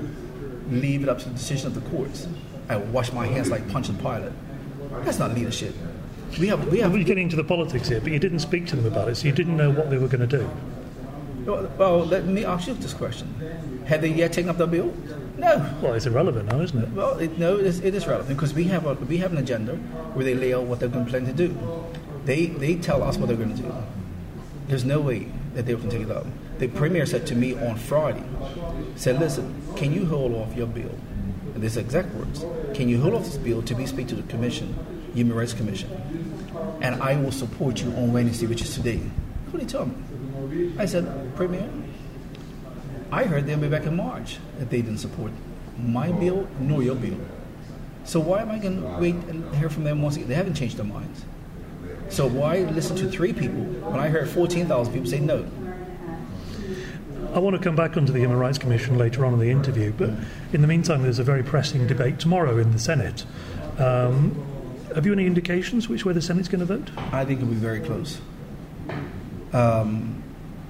leave 0.70 1.02
it 1.02 1.08
up 1.08 1.18
to 1.20 1.28
the 1.28 1.34
decision 1.34 1.68
of 1.68 1.74
the 1.74 1.88
courts. 1.90 2.26
I 2.68 2.76
will 2.76 2.86
wash 2.86 3.12
my 3.12 3.26
hands 3.26 3.50
like 3.50 3.68
Pontius 3.70 3.96
Pilate." 3.98 4.32
That's 5.04 5.18
not 5.18 5.34
leadership. 5.34 5.74
We 6.40 6.48
have 6.48 6.66
we 6.68 6.80
have 6.80 6.92
We're 6.92 7.04
getting 7.04 7.24
into 7.24 7.36
the 7.36 7.44
politics 7.44 7.88
here, 7.88 8.00
but 8.00 8.12
you 8.12 8.18
didn't 8.18 8.40
speak 8.40 8.66
to 8.66 8.76
them 8.76 8.86
about 8.86 9.08
it, 9.08 9.16
so 9.16 9.26
you 9.26 9.32
didn't 9.32 9.56
know 9.56 9.70
what 9.70 9.90
they 9.90 9.98
were 9.98 10.08
going 10.08 10.28
to 10.28 10.38
do. 10.38 10.50
Well, 11.48 12.04
let 12.04 12.26
me 12.26 12.44
ask 12.44 12.68
you 12.68 12.74
this 12.74 12.92
question: 12.92 13.34
Have 13.86 14.02
they 14.02 14.08
yet 14.08 14.34
taken 14.34 14.50
up 14.50 14.58
the 14.58 14.66
bill? 14.66 14.92
No. 15.38 15.78
Well, 15.80 15.94
it's 15.94 16.04
irrelevant 16.04 16.50
now, 16.50 16.60
isn't 16.60 16.78
it? 16.78 16.90
Well, 16.90 17.18
it, 17.18 17.38
no, 17.38 17.56
it 17.56 17.64
is, 17.64 17.80
it 17.80 17.94
is 17.94 18.06
relevant 18.06 18.36
because 18.36 18.52
we 18.52 18.64
have 18.64 18.84
a, 18.84 18.94
we 18.94 19.16
have 19.16 19.32
an 19.32 19.38
agenda 19.38 19.76
where 20.12 20.26
they 20.26 20.34
lay 20.34 20.52
out 20.52 20.64
what 20.64 20.78
they're 20.78 20.90
going 20.90 21.06
to 21.06 21.10
plan 21.10 21.24
to 21.24 21.32
do. 21.32 21.56
They 22.26 22.46
they 22.46 22.74
tell 22.74 23.02
us 23.02 23.16
what 23.16 23.28
they're 23.28 23.36
going 23.36 23.56
to 23.56 23.62
do. 23.62 23.72
There's 24.66 24.84
no 24.84 25.00
way 25.00 25.28
that 25.54 25.64
they 25.64 25.74
can 25.74 25.88
take 25.88 26.02
it 26.02 26.10
up. 26.10 26.26
The 26.58 26.68
premier 26.68 27.06
said 27.06 27.26
to 27.28 27.34
me 27.34 27.54
on 27.54 27.76
Friday, 27.78 28.24
said, 28.96 29.18
"Listen, 29.18 29.62
can 29.74 29.94
you 29.94 30.04
hold 30.04 30.34
off 30.34 30.54
your 30.54 30.66
bill?" 30.66 30.94
And 31.54 31.62
this 31.62 31.78
exact 31.78 32.14
words. 32.14 32.44
Can 32.74 32.90
you 32.90 33.00
hold 33.00 33.14
off 33.14 33.24
this 33.24 33.38
bill 33.38 33.62
to 33.62 33.74
be 33.74 33.86
speak 33.86 34.08
to 34.08 34.14
the 34.14 34.22
commission, 34.24 34.76
Human 35.14 35.34
Rights 35.34 35.54
Commission, 35.54 35.90
and 36.82 37.02
I 37.02 37.16
will 37.16 37.32
support 37.32 37.80
you 37.80 37.90
on 37.92 38.12
Wednesday, 38.12 38.46
which 38.46 38.60
is 38.60 38.74
today. 38.74 38.98
What 38.98 39.60
did 39.60 39.62
he 39.62 39.66
tell 39.66 39.86
me? 39.86 39.94
I 40.78 40.86
said, 40.86 41.34
Premier, 41.36 41.68
I 43.10 43.24
heard 43.24 43.46
they'll 43.46 43.58
be 43.58 43.68
back 43.68 43.84
in 43.84 43.96
March 43.96 44.38
that 44.58 44.70
they 44.70 44.82
didn't 44.82 44.98
support 44.98 45.32
my 45.78 46.10
bill 46.12 46.48
nor 46.60 46.82
your 46.82 46.94
bill. 46.94 47.18
So 48.04 48.20
why 48.20 48.40
am 48.40 48.50
I 48.50 48.58
going 48.58 48.80
to 48.80 48.88
wait 48.98 49.14
and 49.14 49.54
hear 49.56 49.68
from 49.68 49.84
them 49.84 50.02
once 50.02 50.16
again? 50.16 50.28
They 50.28 50.34
haven't 50.34 50.54
changed 50.54 50.76
their 50.76 50.86
minds. 50.86 51.24
So 52.08 52.26
why 52.26 52.60
listen 52.60 52.96
to 52.96 53.10
three 53.10 53.32
people 53.32 53.60
when 53.60 54.00
I 54.00 54.08
heard 54.08 54.28
14,000 54.28 54.92
people 54.92 55.08
say 55.08 55.20
no? 55.20 55.46
I 57.34 57.38
want 57.40 57.54
to 57.56 57.62
come 57.62 57.76
back 57.76 57.96
onto 57.96 58.12
the 58.12 58.18
Human 58.18 58.38
Rights 58.38 58.56
Commission 58.56 58.96
later 58.96 59.26
on 59.26 59.34
in 59.34 59.38
the 59.38 59.50
interview, 59.50 59.92
but 59.92 60.10
in 60.52 60.62
the 60.62 60.66
meantime, 60.66 61.02
there's 61.02 61.18
a 61.18 61.24
very 61.24 61.42
pressing 61.42 61.86
debate 61.86 62.18
tomorrow 62.18 62.56
in 62.56 62.72
the 62.72 62.78
Senate. 62.78 63.26
Um, 63.78 64.34
have 64.94 65.04
you 65.04 65.12
any 65.12 65.26
indications 65.26 65.88
which 65.88 66.06
way 66.06 66.14
the 66.14 66.22
Senate's 66.22 66.48
going 66.48 66.60
to 66.60 66.66
vote? 66.66 66.90
I 67.12 67.26
think 67.26 67.40
it'll 67.40 67.52
be 67.52 67.56
very 67.56 67.80
close. 67.80 68.20
Um, 69.52 70.17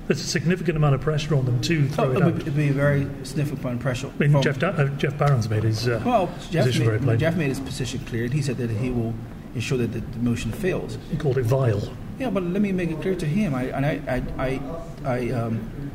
there's 0.09 0.21
a 0.21 0.25
significant 0.25 0.77
amount 0.77 0.95
of 0.95 1.03
pressure 1.03 1.35
on 1.37 1.45
them 1.45 1.61
to 1.61 1.87
throw 1.89 2.07
Oh, 2.07 2.11
it 2.13 2.19
it 2.19 2.25
would 2.25 2.41
it'd 2.41 2.57
be 2.57 2.69
a 2.69 2.73
very 2.73 3.07
significant 3.23 3.79
pressure. 3.81 4.11
I 4.19 4.27
mean, 4.27 4.43
Jeff, 4.43 4.61
uh, 4.63 4.87
Jeff 4.97 5.17
Baron's 5.19 5.49
made 5.49 5.63
his. 5.65 5.87
Uh, 5.87 6.03
well, 6.05 6.27
Jeff 6.51 6.65
position 6.65 6.85
very 6.87 6.99
made, 6.99 7.05
plain. 7.05 7.19
Jeff 7.19 7.37
made 7.37 7.49
his 7.49 7.61
position 7.61 8.01
clear, 8.07 8.25
and 8.25 8.33
he 8.33 8.43
said 8.43 8.57
that 8.57 8.71
he 8.71 8.91
will 8.91 9.15
ensure 9.55 9.79
that 9.79 9.93
the, 9.93 10.01
the 10.01 10.19
motion 10.19 10.51
fails. 10.51 10.99
he 11.11 11.17
called 11.17 11.37
it 11.39 11.45
vile. 11.45 11.93
Yeah, 12.19 12.31
but 12.31 12.43
let 12.43 12.63
me 12.63 12.73
make 12.73 12.91
it 12.91 13.01
clear 13.01 13.15
to 13.15 13.27
him. 13.27 13.55
I 13.55 13.65
and 13.65 13.85
I 13.87 14.01
I 14.09 14.47
I, 14.47 14.61
I 15.05 15.31
um, 15.31 15.91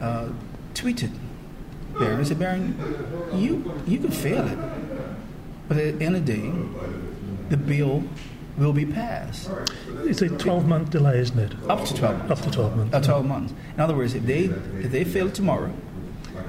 uh, 0.00 0.28
tweeted 0.74 1.12
Baron. 1.98 2.20
I 2.20 2.22
said, 2.24 2.38
Barron, 2.38 2.76
you 3.32 3.82
you 3.86 3.98
can 3.98 4.10
fail 4.10 4.46
it, 4.46 4.58
but 5.68 5.78
at 5.78 5.98
the 5.98 6.04
end 6.04 6.16
of 6.16 6.26
the 6.26 6.32
day, 6.34 6.52
the 7.48 7.56
bill 7.56 8.04
will 8.58 8.72
be 8.72 8.84
passed 8.86 9.50
It's 10.04 10.22
a 10.22 10.28
12 10.28 10.66
month 10.66 10.90
delay, 10.90 11.18
isn't 11.18 11.38
it? 11.38 11.52
up 11.68 11.84
to 11.86 11.94
twelve 11.94 12.18
months. 12.18 12.32
Up 12.32 12.40
to 12.42 12.50
12 12.50 12.76
months. 12.76 12.94
Uh, 12.96 13.00
12 13.00 13.26
months. 13.26 13.52
In 13.74 13.80
other 13.80 13.94
words, 13.94 14.14
if 14.14 14.24
they 14.26 14.44
if 14.84 14.90
they 14.90 15.04
fail 15.04 15.30
tomorrow, 15.30 15.72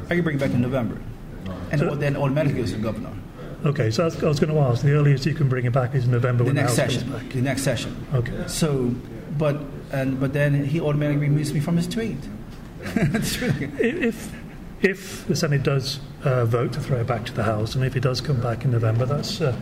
I 0.10 0.16
can 0.16 0.24
bring 0.24 0.38
it 0.38 0.39
back 0.39 0.51
in 0.51 0.62
November, 0.62 0.98
and 1.72 1.80
So- 1.80 1.96
then 1.96 2.16
automatically 2.18 2.60
goes 2.60 2.72
to 2.72 2.78
the 2.78 2.84
governor. 2.84 3.12
Okay, 3.66 3.92
so 3.92 4.08
that's, 4.10 4.24
I 4.24 4.28
was 4.28 4.39
going 4.39 4.54
to 4.54 4.60
ask. 4.62 4.84
The 4.84 4.94
earliest 4.94 5.25
you 5.25 5.34
can 5.34 5.50
bring 5.50 5.66
it 5.66 5.74
back 5.74 5.94
is 5.94 6.08
November 6.08 6.46
The 6.46 6.48
when 6.48 6.56
next 6.56 6.75
the 6.78 6.84
House 6.84 6.94
session. 6.94 7.30
The 7.30 7.42
next 7.42 7.62
session. 7.63 8.06
Okay. 8.13 8.44
So, 8.48 8.96
but 9.38 9.58
and 9.92 10.18
but 10.20 10.32
then 10.32 10.63
he 10.63 10.80
automatically 10.80 11.28
removes 11.28 11.54
me 11.54 11.60
from 11.60 11.75
his 11.75 11.88
tweet. 11.88 12.18
Really- 12.96 13.70
If 13.80 14.34
if 14.82 15.28
the 15.28 15.36
Senate 15.36 15.63
does 15.63 16.00
uh, 16.24 16.46
vote 16.46 16.72
to 16.74 16.80
throw 16.80 17.01
it 17.01 17.08
back 17.08 17.25
to 17.25 17.34
the 17.34 17.44
House, 17.44 17.75
and 17.75 17.84
if 17.84 17.98
it 17.98 18.00
does 18.00 18.22
come 18.22 18.39
back 18.39 18.63
in 18.63 18.72
November, 18.72 19.06
that's 19.06 19.42
uh, 19.42 19.54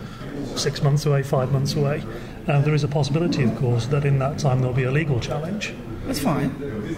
six 0.55 0.83
months 0.83 1.07
away, 1.07 1.23
five 1.23 1.51
months 1.51 1.73
away. 1.75 2.03
There 2.47 2.73
is 2.73 2.83
a 2.83 2.87
possibility, 2.87 3.43
of 3.43 3.55
course, 3.57 3.87
that 3.87 4.05
in 4.05 4.19
that 4.19 4.39
time 4.39 4.61
there'll 4.61 4.73
be 4.73 4.83
a 4.83 4.91
legal 4.91 5.19
challenge. 5.19 5.73
That's 6.05 6.19
fine. 6.19 6.55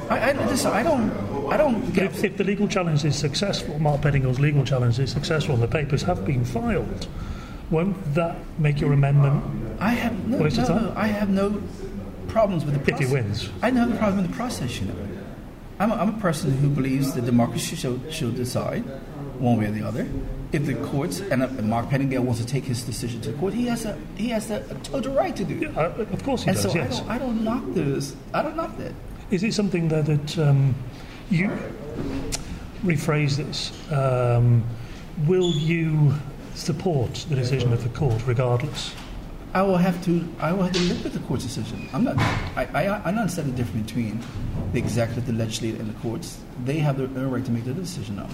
I, 0.08 0.30
I, 0.30 0.46
listen, 0.46 0.72
I 0.72 0.84
don't, 0.84 1.12
I 1.52 1.58
don't 1.58 1.92
get. 1.92 2.06
if, 2.06 2.24
if 2.24 2.38
the 2.38 2.44
legal 2.44 2.68
challenge 2.68 3.04
is 3.04 3.16
successful, 3.16 3.80
Mark 3.80 4.02
Pettingill's 4.02 4.40
legal 4.40 4.64
challenge 4.64 5.00
is 5.00 5.12
successful, 5.12 5.56
and 5.56 5.64
the 5.64 5.68
papers 5.68 6.04
have 6.04 6.24
been 6.24 6.46
filed, 6.46 7.08
won't 7.72 7.98
that 8.14 8.38
make 8.60 8.80
your 8.80 8.94
amendment 8.94 9.44
I 9.80 9.92
have 9.92 10.28
no, 10.28 10.38
Waste 10.38 10.58
no, 10.58 10.68
no, 10.68 10.94
I 10.96 11.08
have 11.08 11.30
no 11.30 11.62
problems 12.28 12.66
with 12.66 12.84
the 12.84 12.94
if 12.94 13.00
he 13.00 13.06
wins? 13.06 13.50
I 13.62 13.72
don't 13.72 13.90
have 13.90 13.96
a 13.96 13.98
problem 13.98 14.18
with 14.18 14.30
the 14.30 14.36
process. 14.36 14.80
You 14.80 14.88
know, 14.88 14.96
I'm 15.80 15.92
a, 15.92 15.96
I'm 15.96 16.10
a 16.10 16.20
person 16.20 16.52
who 16.58 16.70
believes 16.70 17.14
that 17.14 17.26
democracy 17.26 17.76
should, 17.76 18.14
should 18.14 18.36
decide 18.36 18.82
one 19.40 19.58
way 19.58 19.66
or 19.66 19.72
the 19.72 19.84
other. 19.84 20.08
If 20.52 20.66
the 20.66 20.74
courts 20.74 21.20
and 21.20 21.44
uh, 21.44 21.48
Mark 21.62 21.90
Pettingill 21.90 22.22
wants 22.24 22.42
to 22.42 22.48
take 22.48 22.64
his 22.64 22.82
decision 22.82 23.22
to 23.22 23.32
the 23.32 23.38
court, 23.38 23.54
he 23.54 23.68
has 23.68 23.86
a 23.86 23.96
he 24.16 24.30
has 24.30 24.50
a, 24.50 24.62
total 24.84 25.14
right 25.14 25.36
to 25.36 25.44
do. 25.44 25.70
it. 25.70 25.78
Uh, 25.78 25.92
of 26.12 26.24
course 26.24 26.44
he 26.44 26.50
And 26.50 26.58
does. 26.60 26.72
so 26.72 26.80
I 26.80 26.88
don't 26.88 27.10
I 27.10 27.18
don't 27.20 27.44
knock 27.44 27.64
this. 27.68 28.16
I 28.34 28.42
don't 28.42 28.56
knock 28.58 28.76
that. 28.78 28.94
Is 29.30 29.44
it 29.44 29.54
something 29.54 29.88
though 29.90 30.02
that 30.02 30.38
um, 30.40 30.74
you 31.30 31.52
rephrase 32.84 33.38
this? 33.38 33.72
Um, 33.92 34.64
will 35.28 35.52
you 35.52 36.14
support 36.56 37.14
the 37.30 37.36
decision 37.36 37.72
of 37.72 37.84
the 37.84 37.90
court 37.90 38.26
regardless? 38.26 38.96
I 39.54 39.62
will 39.64 39.78
have 39.78 40.04
to. 40.06 40.28
I 40.40 40.54
will 40.54 40.64
have 40.64 40.74
to 40.74 40.82
live 40.82 41.04
with 41.04 41.14
the 41.14 41.20
court's 41.20 41.44
decision. 41.44 41.90
I'm 41.94 42.04
not. 42.04 42.18
I. 42.56 42.68
I, 42.74 42.84
I 42.86 43.04
understand 43.04 43.50
the 43.54 43.58
difference 43.58 43.88
between 43.88 44.20
the 44.74 44.80
executive, 44.80 45.26
the 45.26 45.34
legislature, 45.34 45.78
and 45.80 45.90
the 45.90 46.00
courts. 46.02 46.40
They 46.66 46.78
have 46.80 46.98
their 46.98 47.08
own 47.08 47.32
right 47.32 47.46
to 47.46 47.52
make 47.52 47.66
their 47.66 47.74
decision 47.74 48.18
now. 48.18 48.30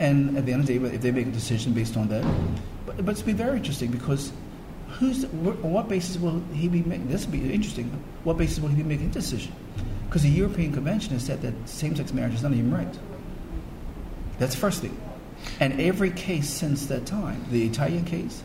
And 0.00 0.36
at 0.38 0.46
the 0.46 0.52
end 0.52 0.62
of 0.62 0.66
the 0.66 0.78
day, 0.78 0.94
if 0.94 1.02
they 1.02 1.10
make 1.10 1.26
a 1.26 1.30
decision 1.30 1.74
based 1.74 1.96
on 1.96 2.08
that, 2.08 2.24
but, 2.86 3.04
but 3.04 3.12
it's 3.12 3.22
be 3.22 3.34
very 3.34 3.58
interesting 3.58 3.90
because 3.90 4.32
who's 4.88 5.24
on 5.24 5.72
what 5.72 5.88
basis 5.88 6.16
will 6.16 6.42
he 6.54 6.68
be 6.68 6.82
making? 6.82 7.08
This 7.08 7.26
will 7.26 7.32
be 7.32 7.52
interesting. 7.52 7.90
What 8.24 8.38
basis 8.38 8.60
will 8.60 8.70
he 8.70 8.76
be 8.76 8.88
making 8.88 9.10
a 9.10 9.12
decision? 9.12 9.52
Because 10.06 10.22
the 10.22 10.30
European 10.30 10.72
Convention 10.72 11.12
has 11.12 11.24
said 11.24 11.42
that 11.42 11.54
same-sex 11.68 12.12
marriage 12.14 12.34
is 12.34 12.42
not 12.42 12.52
human 12.52 12.74
right. 12.74 12.98
That's 14.38 14.54
the 14.54 14.60
first 14.60 14.80
thing. 14.80 14.98
And 15.60 15.80
every 15.80 16.10
case 16.10 16.48
since 16.48 16.86
that 16.86 17.04
time, 17.04 17.44
the 17.50 17.66
Italian 17.66 18.04
case, 18.04 18.42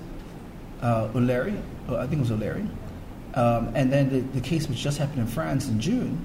uh, 0.81 1.07
Oliari, 1.13 1.57
uh, 1.89 1.95
I 1.95 2.07
think 2.07 2.19
it 2.19 2.29
was 2.29 2.31
Oliari, 2.31 2.67
um, 3.33 3.71
and 3.75 3.91
then 3.91 4.09
the, 4.09 4.19
the 4.19 4.41
case 4.41 4.67
which 4.67 4.79
just 4.79 4.97
happened 4.97 5.19
in 5.19 5.27
France 5.27 5.69
in 5.69 5.79
June, 5.79 6.23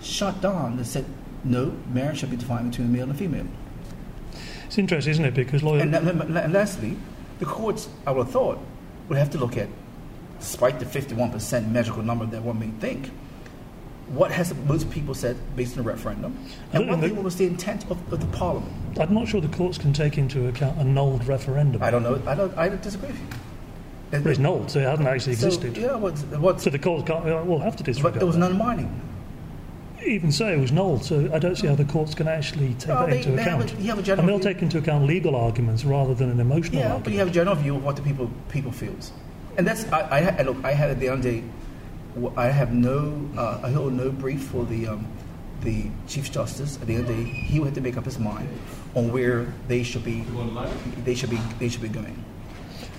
shut 0.00 0.40
down 0.40 0.78
that 0.78 0.86
said 0.86 1.04
no, 1.44 1.76
marriage 1.92 2.20
should 2.20 2.30
be 2.30 2.36
defined 2.36 2.70
between 2.70 2.88
a 2.88 2.90
male 2.90 3.04
and 3.04 3.12
a 3.12 3.14
female. 3.14 3.46
It's 4.72 4.78
interesting, 4.78 5.10
isn't 5.10 5.24
it? 5.26 5.34
Because 5.34 5.62
lawyers. 5.62 5.82
And, 5.82 5.94
and 5.94 6.50
lastly, 6.54 6.96
the 7.40 7.44
courts, 7.44 7.90
I 8.06 8.10
would 8.10 8.24
have 8.24 8.32
thought, 8.32 8.58
would 9.10 9.18
have 9.18 9.28
to 9.32 9.38
look 9.38 9.58
at, 9.58 9.68
despite 10.40 10.80
the 10.80 10.86
51% 10.86 11.70
magical 11.70 12.02
number 12.02 12.24
that 12.24 12.40
one 12.42 12.58
may 12.58 12.68
think, 12.80 13.10
what 14.06 14.32
has 14.32 14.54
most 14.64 14.90
people 14.90 15.12
said 15.12 15.36
based 15.56 15.76
on 15.76 15.84
the 15.84 15.90
referendum, 15.90 16.38
and 16.72 16.88
what 16.88 17.02
the- 17.02 17.12
was 17.12 17.36
the 17.36 17.44
intent 17.44 17.84
of, 17.90 17.98
of 18.10 18.20
the 18.20 18.38
parliament. 18.38 18.72
I'm 18.98 19.12
not 19.12 19.28
sure 19.28 19.42
the 19.42 19.48
courts 19.48 19.76
can 19.76 19.92
take 19.92 20.16
into 20.16 20.48
account 20.48 20.78
a 20.78 20.84
nulled 20.84 21.26
referendum. 21.26 21.82
I 21.82 21.90
don't 21.90 22.02
know. 22.02 22.22
I 22.26 22.34
don't. 22.34 22.56
I 22.56 22.70
disagree 22.70 23.08
with 23.08 23.20
you. 23.20 23.26
But 24.22 24.26
it's 24.26 24.38
nulled, 24.38 24.70
so 24.70 24.78
it 24.78 24.84
hasn't 24.84 25.06
actually 25.06 25.34
So, 25.34 25.48
existed. 25.48 25.76
yeah, 25.76 25.96
what's, 25.96 26.22
what's, 26.22 26.64
So 26.64 26.70
the 26.70 26.78
courts 26.78 27.06
can't, 27.06 27.26
will 27.46 27.58
have 27.58 27.76
to 27.76 27.82
disregard 27.82 28.14
but 28.14 28.22
it 28.22 28.24
was 28.26 28.36
that. 28.36 28.48
non-binding. 28.48 29.00
Even 30.06 30.32
so, 30.32 30.48
it 30.48 30.58
was 30.58 30.72
null. 30.72 31.00
so 31.00 31.30
I 31.32 31.38
don't 31.38 31.56
see 31.56 31.66
how 31.66 31.74
the 31.74 31.84
courts 31.84 32.14
can 32.14 32.26
actually 32.28 32.74
take 32.74 32.88
Well, 32.88 33.00
that 33.06 33.10
they- 33.10 33.16
into 33.18 33.30
they 33.32 33.42
have 33.42 33.60
a- 33.60 33.64
account. 33.64 33.80
you 33.80 33.86
have 33.90 34.08
a 34.08 34.12
and 34.12 34.28
they'll 34.28 34.38
view- 34.38 34.52
take 34.52 34.62
into 34.62 34.78
account 34.78 35.06
legal 35.06 35.36
arguments 35.36 35.84
rather 35.84 36.14
than 36.14 36.30
an 36.30 36.40
emotional 36.40 36.78
Yeah, 36.80 36.84
argument. 36.84 37.04
but 37.04 37.12
you 37.12 37.18
have 37.20 37.28
a 37.28 37.32
general 37.32 37.56
view 37.56 37.76
of 37.76 37.84
what 37.84 37.96
the 37.96 38.02
people 38.02 38.30
people 38.48 38.72
feels, 38.72 39.12
and 39.56 39.66
that's 39.66 39.90
I, 39.92 40.34
I 40.38 40.42
look. 40.42 40.56
I 40.64 40.72
had 40.72 40.90
at 40.90 40.98
the 41.00 41.08
end 41.08 41.18
of 41.18 41.22
day, 41.24 41.42
I 42.36 42.46
have 42.48 42.72
no 42.72 43.12
uh, 43.36 43.60
I 43.62 43.70
hold 43.70 43.92
no 43.92 44.10
brief 44.10 44.42
for 44.42 44.64
the 44.64 44.88
um, 44.88 45.06
the 45.62 45.84
chief 46.08 46.32
justice. 46.32 46.78
At 46.80 46.86
the 46.88 46.94
end 46.96 47.08
of 47.08 47.16
the 47.16 47.22
day, 47.24 47.30
he 47.30 47.58
would 47.60 47.66
have 47.66 47.74
to 47.76 47.80
make 47.80 47.96
up 47.96 48.04
his 48.04 48.18
mind 48.18 48.48
on 48.94 49.12
where 49.12 49.46
they 49.68 49.82
should 49.84 50.04
be. 50.04 50.24
They 51.04 51.14
should 51.14 51.30
be. 51.30 51.38
They 51.60 51.68
should 51.68 51.82
be 51.82 51.88
going. 51.88 52.16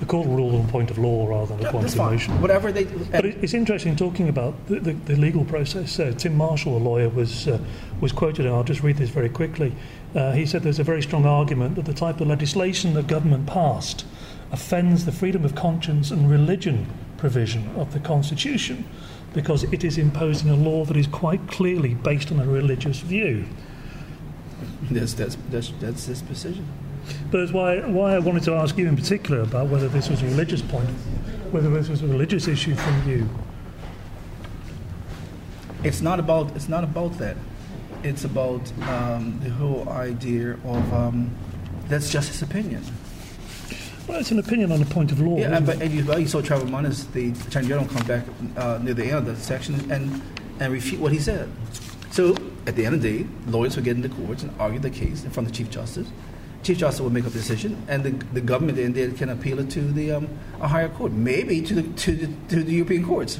The 0.03 0.10
court 0.10 0.27
will 0.27 0.36
rule 0.36 0.55
on 0.57 0.67
point 0.67 0.91
of 0.91 0.98
law 0.98 1.29
rather 1.29 1.55
than 1.55 1.65
a 1.65 1.72
point 1.72 1.86
of 1.86 1.93
emotion. 1.93 2.41
Whatever 2.41 2.74
they. 2.74 2.83
But 2.83 3.25
it, 3.25 3.41
it's 3.41 3.53
interesting 3.53 3.95
talking 3.95 4.27
about 4.27 4.53
the, 4.67 4.81
the, 4.81 4.91
the 4.91 5.15
legal 5.15 5.45
process. 5.45 5.98
Uh, 5.98 6.13
Tim 6.17 6.36
Marshall, 6.36 6.75
a 6.75 6.77
lawyer, 6.77 7.07
was 7.07 7.48
uh, 7.48 7.57
was 8.01 8.12
quoted, 8.12 8.45
and 8.45 8.53
I'll 8.53 8.65
just 8.65 8.83
read 8.83 8.98
this 8.98 9.10
very 9.10 9.29
quickly. 9.29 9.74
Uh, 10.13 10.33
he 10.33 10.45
said 10.45 10.62
there's 10.62 10.79
a 10.79 10.83
very 10.83 11.01
strong 11.01 11.25
argument 11.25 11.75
that 11.75 11.86
the 11.86 11.93
type 11.93 12.19
of 12.19 12.27
legislation 12.27 12.95
the 12.95 13.01
government 13.01 13.48
passed 13.48 14.05
offends 14.51 15.05
the 15.05 15.13
freedom 15.13 15.45
of 15.45 15.55
conscience 15.55 16.12
and 16.12 16.29
religion 16.29 16.86
provision 17.17 17.74
of 17.77 17.93
the 17.93 18.00
Constitution 18.01 18.83
because 19.33 19.63
it 19.72 19.86
is 19.86 19.98
imposing 19.98 20.50
a 20.50 20.55
law 20.57 20.83
that 20.83 20.98
is 20.98 21.07
quite 21.07 21.48
clearly 21.48 21.93
based 21.93 22.29
on 22.29 22.41
a 22.41 22.45
religious 22.45 23.00
view. 23.00 23.45
that's 24.91 25.13
that's 25.13 25.38
that's 25.50 25.72
that's 25.79 26.07
his 26.07 26.22
position. 26.22 26.67
But 27.31 27.39
that's 27.39 27.51
why, 27.51 27.79
why 27.81 28.15
I 28.15 28.19
wanted 28.19 28.43
to 28.43 28.53
ask 28.53 28.77
you 28.77 28.88
in 28.88 28.95
particular 28.95 29.41
about 29.41 29.67
whether 29.67 29.88
this 29.89 30.10
was 30.10 30.22
a 30.22 30.25
religious 30.25 30.62
point, 30.62 30.89
whether 31.51 31.69
this 31.69 31.89
was 31.89 32.01
a 32.01 32.07
religious 32.07 32.48
issue 32.48 32.75
from 32.75 33.10
you. 33.10 33.29
It's 35.83 36.01
not 36.01 36.19
about. 36.19 36.55
It's 36.55 36.69
not 36.69 36.83
about 36.83 37.17
that. 37.17 37.36
It's 38.03 38.24
about 38.24 38.62
um, 38.83 39.39
the 39.43 39.50
whole 39.50 39.88
idea 39.89 40.53
of 40.63 40.93
um, 40.93 41.29
that's 41.88 42.10
just 42.10 42.29
his 42.29 42.41
opinion. 42.41 42.83
Well, 44.07 44.19
it's 44.19 44.31
an 44.31 44.39
opinion 44.39 44.72
on 44.72 44.81
a 44.81 44.86
point 44.86 45.12
of 45.12 45.19
law. 45.22 45.38
Yeah, 45.38 45.55
and, 45.55 45.65
but 45.65 45.81
and 45.81 45.93
you, 45.93 46.05
well, 46.05 46.19
you 46.19 46.27
saw 46.27 46.41
Trevor 46.41 46.65
Moniz, 46.65 47.05
the 47.07 47.31
Attorney 47.31 47.69
General, 47.69 47.88
come 47.88 48.05
back 48.05 48.25
uh, 48.57 48.79
near 48.81 48.93
the 48.93 49.05
end 49.05 49.15
of 49.15 49.25
the 49.25 49.36
section 49.38 49.91
and, 49.91 50.22
and 50.60 50.74
refute 50.74 51.00
what 51.00 51.13
he 51.13 51.19
said. 51.19 51.50
So 52.12 52.36
at 52.67 52.75
the 52.75 52.86
end 52.86 52.95
of 52.95 53.01
the 53.01 53.24
day, 53.24 53.29
lawyers 53.48 53.75
will 53.75 53.83
get 53.83 53.95
into 53.95 54.10
courts 54.10 54.43
and 54.43 54.53
argue 54.60 54.79
the 54.79 54.89
case 54.89 55.24
in 55.24 55.31
front 55.31 55.48
of 55.48 55.53
the 55.53 55.57
Chief 55.57 55.69
Justice. 55.69 56.07
Chief 56.63 56.77
Justice 56.77 57.01
will 57.01 57.10
make 57.10 57.25
a 57.25 57.29
decision, 57.29 57.84
and 57.88 58.03
the, 58.03 58.12
the 58.34 58.41
government 58.41 58.77
then 58.77 58.93
then 58.93 59.15
can 59.15 59.29
appeal 59.29 59.60
it 59.60 59.70
to 59.72 59.82
the 59.82 60.12
um, 60.13 60.29
a 60.62 60.67
higher 60.67 60.89
court, 60.89 61.12
maybe 61.12 61.62
to 61.62 61.75
the, 61.75 61.84
to 61.84 62.15
the 62.15 62.27
to 62.50 62.63
the 62.63 62.74
European 62.74 63.05
courts, 63.05 63.39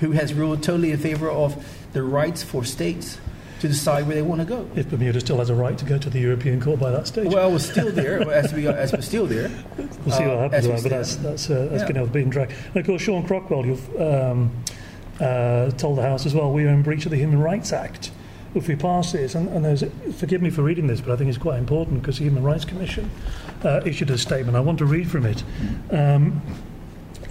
who 0.00 0.12
has 0.12 0.32
ruled 0.34 0.62
totally 0.62 0.90
in 0.90 0.98
favor 0.98 1.28
of 1.30 1.64
the 1.92 2.02
rights 2.02 2.42
for 2.42 2.64
states 2.64 3.18
to 3.60 3.68
decide 3.68 4.06
where 4.06 4.16
they 4.16 4.22
want 4.22 4.40
to 4.40 4.44
go. 4.44 4.68
if 4.74 4.90
Bermuda 4.90 5.20
still 5.20 5.38
has 5.38 5.48
a 5.48 5.54
right 5.54 5.78
to 5.78 5.84
go 5.84 5.96
to 5.96 6.10
the 6.10 6.18
European 6.20 6.60
Court 6.60 6.78
by 6.80 6.90
that 6.90 7.06
stage. 7.06 7.32
Well, 7.32 7.50
we're 7.50 7.58
still 7.60 7.90
there, 7.90 8.20
as 8.30 8.52
we 8.52 8.66
are, 8.66 8.74
as 8.74 8.92
we're 8.92 9.00
still 9.00 9.26
there. 9.26 9.50
we'll 9.78 10.14
see 10.14 10.24
uh, 10.24 10.36
what 10.36 10.54
as 10.54 10.64
happens, 10.64 10.66
we 10.66 10.72
right, 10.72 10.82
but 10.82 10.88
that's, 10.90 11.16
that's, 11.16 11.50
uh, 11.50 11.68
that's 11.70 11.72
Yeah. 11.72 11.78
going 11.82 11.94
to 11.94 12.00
have 12.00 12.12
been 12.12 12.28
dragged. 12.28 12.52
And 12.68 12.76
of 12.76 12.86
course, 12.86 13.00
Shawn 13.00 13.26
Crockwell, 13.26 13.64
you've 13.64 14.00
um, 14.00 14.50
uh, 15.18 15.70
told 15.72 15.96
the 15.98 16.02
House 16.02 16.26
as 16.26 16.34
well, 16.34 16.52
we 16.52 16.64
are 16.64 16.68
in 16.68 16.82
breach 16.82 17.06
of 17.06 17.10
the 17.10 17.16
Human 17.16 17.40
Rights 17.40 17.72
Act 17.72 18.10
if 18.54 18.68
we 18.68 18.76
pass 18.76 19.12
this. 19.12 19.34
And, 19.34 19.48
and 19.48 19.64
there's, 19.64 19.84
forgive 20.16 20.42
me 20.42 20.50
for 20.50 20.62
reading 20.62 20.86
this, 20.86 21.00
but 21.00 21.12
I 21.12 21.16
think 21.16 21.28
it's 21.28 21.38
quite 21.38 21.58
important 21.58 22.00
because 22.00 22.18
the 22.18 22.24
Human 22.24 22.42
Rights 22.42 22.64
Commission 22.64 23.10
uh, 23.64 23.80
issued 23.84 24.10
a 24.10 24.18
statement. 24.18 24.56
I 24.56 24.60
want 24.60 24.78
to 24.78 24.86
read 24.86 25.10
from 25.10 25.26
it. 25.26 25.42
Um, 25.90 26.40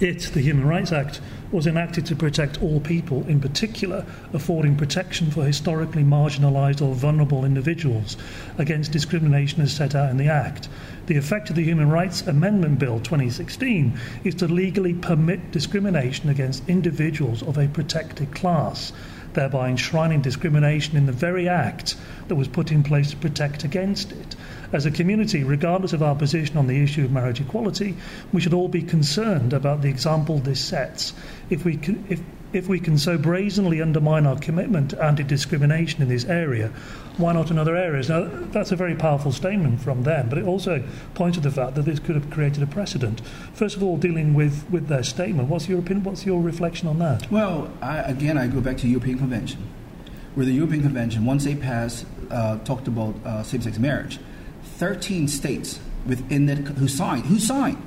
it, 0.00 0.22
the 0.34 0.40
Human 0.40 0.66
Rights 0.66 0.92
Act, 0.92 1.20
was 1.52 1.68
enacted 1.68 2.04
to 2.06 2.16
protect 2.16 2.60
all 2.60 2.80
people, 2.80 3.24
in 3.28 3.40
particular, 3.40 4.04
affording 4.32 4.76
protection 4.76 5.30
for 5.30 5.44
historically 5.44 6.02
marginalised 6.02 6.82
or 6.82 6.94
vulnerable 6.94 7.44
individuals 7.44 8.16
against 8.58 8.90
discrimination 8.90 9.62
as 9.62 9.72
set 9.72 9.94
out 9.94 10.10
in 10.10 10.16
the 10.16 10.28
Act. 10.28 10.68
The 11.06 11.16
effect 11.16 11.50
of 11.50 11.56
the 11.56 11.62
Human 11.62 11.90
Rights 11.90 12.22
Amendment 12.22 12.80
Bill 12.80 12.98
2016 12.98 13.96
is 14.24 14.34
to 14.36 14.48
legally 14.48 14.94
permit 14.94 15.52
discrimination 15.52 16.28
against 16.28 16.68
individuals 16.68 17.42
of 17.44 17.56
a 17.56 17.68
protected 17.68 18.34
class. 18.34 18.92
Thereby 19.34 19.68
enshrining 19.68 20.22
discrimination 20.22 20.96
in 20.96 21.06
the 21.06 21.12
very 21.12 21.48
act 21.48 21.96
that 22.28 22.36
was 22.36 22.48
put 22.48 22.72
in 22.72 22.82
place 22.82 23.10
to 23.10 23.16
protect 23.16 23.64
against 23.64 24.12
it. 24.12 24.36
As 24.72 24.86
a 24.86 24.90
community, 24.90 25.44
regardless 25.44 25.92
of 25.92 26.02
our 26.02 26.16
position 26.16 26.56
on 26.56 26.66
the 26.66 26.82
issue 26.82 27.04
of 27.04 27.12
marriage 27.12 27.40
equality, 27.40 27.96
we 28.32 28.40
should 28.40 28.54
all 28.54 28.68
be 28.68 28.82
concerned 28.82 29.52
about 29.52 29.82
the 29.82 29.88
example 29.88 30.38
this 30.38 30.60
sets. 30.60 31.12
If 31.50 31.64
we 31.64 31.78
if, 32.08 32.20
if 32.54 32.68
we 32.68 32.78
can 32.78 32.96
so 32.96 33.18
brazenly 33.18 33.82
undermine 33.82 34.26
our 34.26 34.38
commitment 34.38 34.90
to 34.90 35.02
anti 35.02 35.24
discrimination 35.24 36.02
in 36.02 36.08
this 36.08 36.24
area, 36.24 36.68
why 37.16 37.32
not 37.32 37.50
in 37.50 37.58
other 37.58 37.76
areas? 37.76 38.08
Now, 38.08 38.28
that's 38.52 38.70
a 38.70 38.76
very 38.76 38.94
powerful 38.94 39.32
statement 39.32 39.80
from 39.80 40.04
them, 40.04 40.28
but 40.28 40.38
it 40.38 40.44
also 40.44 40.82
points 41.14 41.36
to 41.36 41.42
the 41.42 41.50
fact 41.50 41.74
that 41.74 41.84
this 41.84 41.98
could 41.98 42.14
have 42.14 42.30
created 42.30 42.62
a 42.62 42.66
precedent. 42.66 43.20
First 43.52 43.76
of 43.76 43.82
all, 43.82 43.96
dealing 43.96 44.34
with, 44.34 44.64
with 44.70 44.88
their 44.88 45.02
statement, 45.02 45.48
what's 45.48 45.68
your 45.68 45.80
opinion? 45.80 46.04
What's 46.04 46.24
your 46.24 46.40
reflection 46.40 46.88
on 46.88 46.98
that? 47.00 47.30
Well, 47.30 47.72
I, 47.82 47.98
again, 47.98 48.38
I 48.38 48.46
go 48.46 48.60
back 48.60 48.76
to 48.78 48.82
the 48.84 48.90
European 48.90 49.18
Convention, 49.18 49.68
where 50.34 50.46
the 50.46 50.52
European 50.52 50.82
Convention, 50.82 51.24
once 51.24 51.44
they 51.44 51.56
passed, 51.56 52.06
uh, 52.30 52.58
talked 52.58 52.88
about 52.88 53.14
uh, 53.24 53.42
same-sex 53.42 53.78
marriage. 53.78 54.18
Thirteen 54.76 55.28
states 55.28 55.80
within 56.06 56.46
that 56.46 56.58
who 56.58 56.88
signed, 56.88 57.26
who 57.26 57.38
signed, 57.38 57.82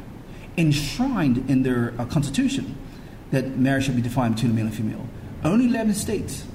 enshrined 0.57 1.49
in 1.49 1.63
their 1.63 1.93
uh, 1.97 2.05
constitution 2.05 2.77
that 3.31 3.57
marriage 3.57 3.85
should 3.85 3.95
be 3.95 4.01
defined 4.01 4.35
between 4.35 4.51
a 4.51 4.53
male 4.53 4.65
and 4.65 4.75
female. 4.75 5.07
Only 5.43 5.65
eleven 5.65 5.93
states 5.93 6.45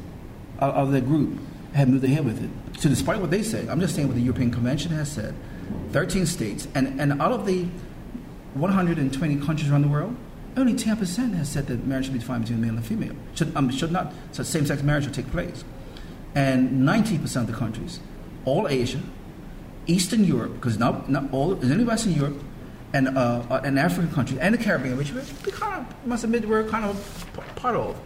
of, 0.59 0.93
that 0.93 1.07
group 1.07 1.39
have 1.75 1.89
moved 1.89 2.05
ahead 2.05 2.25
with 2.25 2.43
it. 2.43 2.81
So, 2.81 2.89
despite 2.89 3.21
what 3.21 3.31
they 3.31 3.43
say, 3.43 3.67
I'm 3.69 3.81
just 3.81 3.95
saying 3.95 4.09
what 4.09 4.17
the 4.17 4.23
European 4.23 4.51
Convention 4.51 4.93
has 4.93 5.11
said. 5.11 5.35
13 5.93 6.27
states, 6.27 6.69
and, 6.75 7.01
and 7.01 7.21
out 7.21 7.33
of 7.33 7.47
the 7.47 7.67
120 8.55 9.37
countries 9.45 9.71
around 9.71 9.83
the 9.83 9.89
world, 9.89 10.17
only 10.57 10.75
10% 10.75 11.35
has 11.35 11.49
said 11.49 11.67
that 11.69 11.87
marriage 11.87 12.07
should 12.07 12.13
be 12.13 12.19
defined 12.19 12.45
between 12.45 12.59
a 12.59 12.63
male 12.63 12.77
and 12.77 12.85
female. 12.85 13.15
Should, 13.35 13.57
um, 13.57 13.71
should 13.71 13.93
not, 13.93 14.13
so 14.33 14.43
same 14.43 14.67
sex 14.67 14.83
marriage 14.83 15.05
should 15.05 15.15
take 15.15 15.31
place. 15.31 15.65
And 16.35 16.87
90% 16.87 17.37
of 17.37 17.47
the 17.47 17.53
countries, 17.53 18.01
all 18.45 18.69
Asia, 18.69 19.01
Eastern 19.87 20.25
Europe, 20.25 20.55
because 20.55 20.79
not, 20.79 21.11
not 21.11 21.33
all, 21.33 21.55
is 21.55 21.71
only 21.71 21.85
Western 21.85 22.13
Europe, 22.13 22.43
and, 22.93 23.17
uh, 23.17 23.61
and 23.65 23.79
African 23.79 24.13
country 24.13 24.39
and 24.41 24.55
the 24.55 24.59
Caribbean, 24.59 24.97
which 24.97 25.13
we 25.13 25.53
kind 25.53 25.87
of 25.87 26.07
must 26.07 26.25
admit 26.25 26.47
we're 26.49 26.65
kind 26.69 26.85
of 26.85 27.27
part 27.57 27.77
of, 27.77 27.99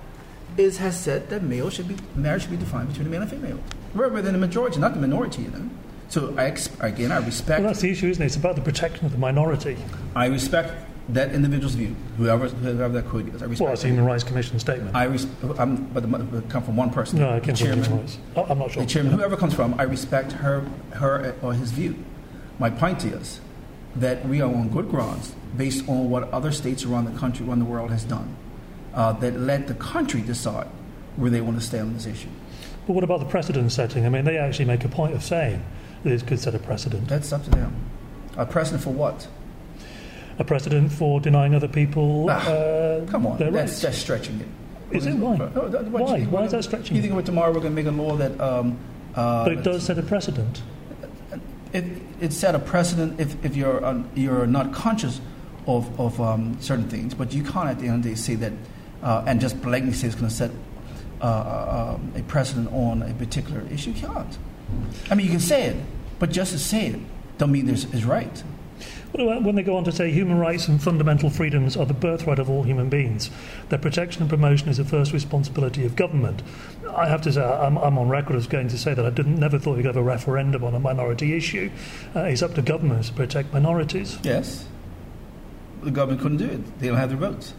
is 0.56 0.78
has 0.78 0.98
said 0.98 1.28
that 1.28 1.42
male 1.42 1.68
should 1.70 1.88
be 1.88 1.96
marriage 2.14 2.42
should 2.42 2.50
be 2.50 2.56
defined 2.56 2.88
between 2.88 3.06
a 3.06 3.10
male 3.10 3.22
and 3.22 3.30
female. 3.30 3.58
We're 3.94 4.08
within 4.08 4.32
the 4.32 4.38
majority, 4.38 4.78
not 4.78 4.94
the 4.94 5.00
minority, 5.00 5.42
you 5.42 5.50
know. 5.50 5.68
So 6.08 6.34
I, 6.38 6.54
again, 6.80 7.10
I 7.10 7.18
respect. 7.18 7.60
Well, 7.60 7.70
that's 7.70 7.80
the 7.80 7.90
issue, 7.90 8.08
isn't 8.08 8.22
it? 8.22 8.26
It's 8.26 8.36
about 8.36 8.54
the 8.54 8.62
protection 8.62 9.04
of 9.06 9.12
the 9.12 9.18
minority. 9.18 9.76
I 10.14 10.26
respect 10.26 10.72
that 11.08 11.32
individual's 11.32 11.74
view, 11.74 11.94
whoever, 12.16 12.48
whoever 12.48 12.94
that 13.00 13.08
quote 13.08 13.28
is. 13.28 13.42
I 13.42 13.46
respect. 13.46 13.60
Well, 13.60 13.72
it's 13.72 13.82
the 13.82 13.88
Human 13.88 14.04
Rights 14.04 14.24
Commission 14.24 14.58
statement. 14.58 14.94
I 14.94 15.04
res- 15.04 15.26
I'm, 15.58 15.84
but 15.86 16.04
it 16.04 16.48
come 16.48 16.62
from 16.62 16.76
one 16.76 16.90
person. 16.90 17.18
No, 17.18 17.34
it 17.36 17.42
came 17.44 17.54
from 17.54 17.66
chairman, 17.66 18.08
I'm 18.36 18.58
not 18.58 18.70
sure. 18.70 18.82
The 18.82 18.88
chairman, 18.88 19.12
whoever 19.12 19.36
comes 19.36 19.54
from, 19.54 19.78
I 19.78 19.84
respect 19.84 20.32
her, 20.32 20.60
her 20.94 21.34
or 21.42 21.52
his 21.54 21.70
view. 21.72 21.96
My 22.58 22.70
point 22.70 23.04
is 23.04 23.40
that 23.96 24.26
we 24.28 24.40
are 24.40 24.52
on 24.52 24.68
good 24.68 24.88
grounds 24.90 25.34
based 25.56 25.88
on 25.88 26.10
what 26.10 26.24
other 26.32 26.52
states 26.52 26.84
around 26.84 27.06
the 27.06 27.18
country, 27.18 27.46
around 27.46 27.58
the 27.60 27.64
world, 27.64 27.90
has 27.90 28.04
done, 28.04 28.36
uh, 28.94 29.12
that 29.14 29.38
let 29.38 29.66
the 29.66 29.74
country 29.74 30.20
decide 30.20 30.68
where 31.16 31.30
they 31.30 31.40
want 31.40 31.58
to 31.58 31.64
stay 31.64 31.78
on 31.80 31.92
this 31.94 32.06
issue. 32.06 32.28
But 32.86 32.92
what 32.92 33.04
about 33.04 33.20
the 33.20 33.26
precedent 33.26 33.72
setting? 33.72 34.04
I 34.06 34.08
mean, 34.10 34.24
they 34.24 34.36
actually 34.38 34.66
make 34.66 34.84
a 34.84 34.88
point 34.88 35.14
of 35.14 35.22
saying 35.24 35.64
that 36.04 36.12
it 36.12 36.26
could 36.26 36.38
set 36.38 36.54
a 36.54 36.58
precedent. 36.58 37.08
That's 37.08 37.32
up 37.32 37.42
to 37.44 37.50
them. 37.50 37.74
A 38.36 38.44
precedent 38.46 38.82
for 38.84 38.90
what? 38.92 39.26
A 40.38 40.44
precedent 40.44 40.92
for 40.92 41.18
denying 41.18 41.54
other 41.54 41.68
people 41.68 42.26
Ah, 42.28 42.46
uh, 42.46 43.06
Come 43.06 43.26
on, 43.26 43.38
their 43.38 43.50
that's 43.50 43.72
rights. 43.72 43.80
just 43.82 44.00
stretching 44.02 44.38
it. 44.40 44.48
Is 44.96 45.06
it? 45.06 45.14
Why? 45.14 45.36
No, 45.36 45.46
what 45.46 45.90
Why? 45.90 46.22
Why 46.24 46.44
is 46.44 46.52
that 46.52 46.62
stretching 46.62 46.94
You 46.94 47.02
think 47.02 47.14
about 47.14 47.24
tomorrow 47.26 47.48
we're 47.50 47.60
going 47.60 47.74
to 47.74 47.82
make 47.82 47.86
a 47.86 47.90
law 47.96 48.14
that. 48.16 48.38
Um, 48.40 48.78
uh, 49.14 49.44
But 49.44 49.52
it 49.54 49.62
does 49.64 49.82
set 49.82 49.98
a 49.98 50.02
precedent. 50.02 50.62
it, 51.72 51.84
it 52.20 52.32
set 52.32 52.54
a 52.54 52.58
precedent 52.58 53.20
if, 53.20 53.42
if 53.44 53.56
you're, 53.56 53.84
un, 53.84 54.08
you're 54.14 54.46
not 54.46 54.72
conscious 54.72 55.20
of, 55.66 56.00
of 56.00 56.20
um, 56.20 56.56
certain 56.60 56.88
things, 56.88 57.14
but 57.14 57.32
you 57.32 57.42
can't 57.42 57.68
at 57.68 57.78
the 57.78 57.86
end 57.86 57.96
of 57.96 58.02
the 58.02 58.08
day 58.10 58.14
say 58.14 58.34
that 58.36 58.52
uh, 59.02 59.24
and 59.26 59.40
just 59.40 59.60
blatantly 59.62 59.96
say 59.96 60.06
it's 60.06 60.16
going 60.16 60.28
to 60.28 60.34
set 60.34 60.50
uh, 61.20 61.24
uh, 61.24 61.98
a 62.14 62.22
precedent 62.22 62.72
on 62.72 63.02
a 63.02 63.14
particular 63.14 63.62
issue. 63.70 63.90
You 63.90 64.06
can't. 64.06 64.38
I 65.10 65.14
mean, 65.14 65.26
you 65.26 65.32
can 65.32 65.40
say 65.40 65.64
it, 65.64 65.76
but 66.18 66.30
just 66.30 66.52
to 66.52 66.58
say 66.58 66.88
it 66.88 67.00
don't 67.38 67.52
mean 67.52 67.66
there's 67.66 67.84
is 67.92 68.04
right. 68.04 68.42
When 69.16 69.54
they 69.54 69.62
go 69.62 69.76
on 69.76 69.84
to 69.84 69.92
say 69.92 70.10
human 70.10 70.38
rights 70.38 70.68
and 70.68 70.82
fundamental 70.82 71.30
freedoms 71.30 71.74
are 71.76 71.86
the 71.86 71.94
birthright 71.94 72.38
of 72.38 72.50
all 72.50 72.64
human 72.64 72.90
beings? 72.90 73.30
Their 73.70 73.78
protection 73.78 74.22
and 74.22 74.28
promotion 74.30 74.68
is 74.68 74.76
the 74.76 74.84
first 74.84 75.12
responsibility 75.12 75.86
of 75.86 75.96
government. 75.96 76.42
I 76.94 77.08
have 77.08 77.22
to 77.22 77.32
say, 77.32 77.42
I'm, 77.42 77.78
I'm 77.78 77.96
on 77.98 78.08
record 78.10 78.36
as 78.36 78.46
going 78.46 78.68
to 78.68 78.78
say 78.78 78.92
that 78.92 79.04
I 79.06 79.10
didn't, 79.10 79.38
never 79.38 79.58
thought 79.58 79.76
you'd 79.76 79.86
have 79.86 79.96
a 79.96 80.02
referendum 80.02 80.64
on 80.64 80.74
a 80.74 80.80
minority 80.80 81.34
issue. 81.34 81.70
Uh, 82.14 82.20
it's 82.24 82.42
up 82.42 82.54
to 82.54 82.62
governments 82.62 83.08
to 83.08 83.14
protect 83.14 83.52
minorities 83.52 84.18
Yes. 84.22 84.66
The 85.82 85.90
government 85.90 86.20
couldn't 86.20 86.38
do 86.38 86.46
it. 86.46 86.78
They 86.80 86.88
don't 86.88 86.96
have 86.96 87.10
the 87.10 87.16
votes. 87.16 87.54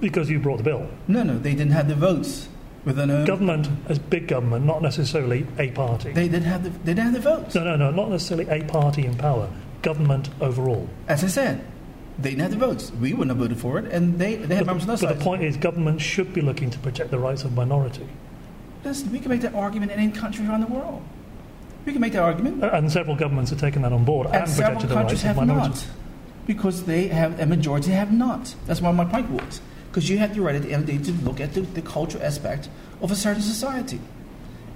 because 0.00 0.30
you 0.30 0.38
brought 0.38 0.58
the 0.58 0.62
bill. 0.64 0.88
No, 1.06 1.22
no, 1.22 1.38
they 1.38 1.52
didn't 1.54 1.72
have 1.72 1.88
the 1.88 1.94
votes 1.94 2.48
within 2.84 3.10
a 3.10 3.26
Government 3.26 3.68
as 3.88 3.98
big 3.98 4.28
government, 4.28 4.64
not 4.64 4.80
necessarily 4.80 5.46
a 5.58 5.70
party. 5.72 6.12
They 6.12 6.28
didn't 6.28 6.44
have 6.44 6.62
the 6.64 6.70
they 6.70 6.94
didn't 6.94 7.12
have 7.12 7.14
the 7.14 7.20
votes. 7.20 7.54
No, 7.54 7.64
no, 7.64 7.76
no, 7.76 7.90
not 7.90 8.08
necessarily 8.10 8.48
a 8.48 8.64
party 8.64 9.04
in 9.04 9.16
power. 9.16 9.50
Government 9.88 10.28
overall. 10.42 10.86
As 11.08 11.24
I 11.24 11.28
said, 11.28 11.64
they 12.18 12.30
didn't 12.30 12.42
have 12.42 12.50
the 12.50 12.66
votes. 12.68 12.92
We 13.00 13.12
wouldn't 13.12 13.30
have 13.30 13.38
voted 13.38 13.58
for 13.58 13.78
it, 13.78 13.86
and 13.86 14.18
they 14.18 14.34
they 14.34 14.56
had 14.56 14.66
But, 14.66 14.72
members 14.74 15.02
on 15.02 15.08
but 15.08 15.18
the 15.18 15.24
point 15.24 15.42
is, 15.42 15.56
government 15.56 16.00
should 16.02 16.34
be 16.34 16.42
looking 16.42 16.68
to 16.68 16.78
protect 16.78 17.10
the 17.10 17.18
rights 17.18 17.42
of 17.44 17.54
minority. 17.54 18.06
Listen, 18.84 19.10
we 19.10 19.18
can 19.18 19.30
make 19.30 19.40
that 19.40 19.54
argument 19.54 19.92
in 19.92 19.98
any 19.98 20.12
country 20.12 20.46
around 20.46 20.60
the 20.60 20.72
world. 20.78 21.02
We 21.86 21.92
can 21.92 22.02
make 22.02 22.12
that 22.12 22.22
argument, 22.22 22.62
And 22.62 22.92
several 22.92 23.16
governments 23.16 23.50
have 23.50 23.60
taken 23.60 23.80
that 23.80 23.94
on 23.94 24.04
board 24.04 24.26
and, 24.26 24.36
and 24.36 24.44
protected 24.52 24.90
the 24.90 24.96
rights 24.96 25.12
of 25.14 25.20
have 25.20 25.36
minorities. 25.36 25.86
not, 25.86 25.96
because 26.46 26.84
they 26.84 27.08
have 27.08 27.40
a 27.40 27.46
majority 27.46 27.92
have 27.92 28.12
not. 28.12 28.54
That's 28.66 28.82
why 28.82 28.92
my 28.92 29.06
point 29.06 29.30
was. 29.30 29.62
Because 29.90 30.10
you 30.10 30.18
have 30.18 30.34
the 30.34 30.42
right 30.42 30.54
at 30.54 30.62
the 30.62 30.72
end 30.74 30.82
of 30.82 30.86
the 30.88 30.98
day 30.98 31.04
to 31.04 31.12
look 31.24 31.40
at 31.40 31.54
the, 31.54 31.62
the 31.62 31.80
cultural 31.80 32.22
aspect 32.22 32.68
of 33.00 33.10
a 33.10 33.16
certain 33.16 33.42
society, 33.42 34.00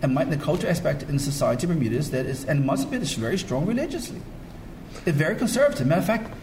and 0.00 0.14
my, 0.14 0.24
the 0.24 0.38
cultural 0.38 0.70
aspect 0.70 1.02
in 1.02 1.18
society 1.18 1.66
of 1.66 1.70
Bermuda 1.72 1.96
is 1.96 2.10
that 2.12 2.24
is 2.24 2.46
and 2.46 2.64
must 2.64 2.90
be 2.90 2.96
it's 2.96 3.12
very 3.12 3.36
strong 3.36 3.66
religiously. 3.66 4.22
It's 5.06 5.16
very 5.16 5.36
conservative. 5.36 5.86
Matter 5.86 6.00
of 6.00 6.06
fact, 6.06 6.34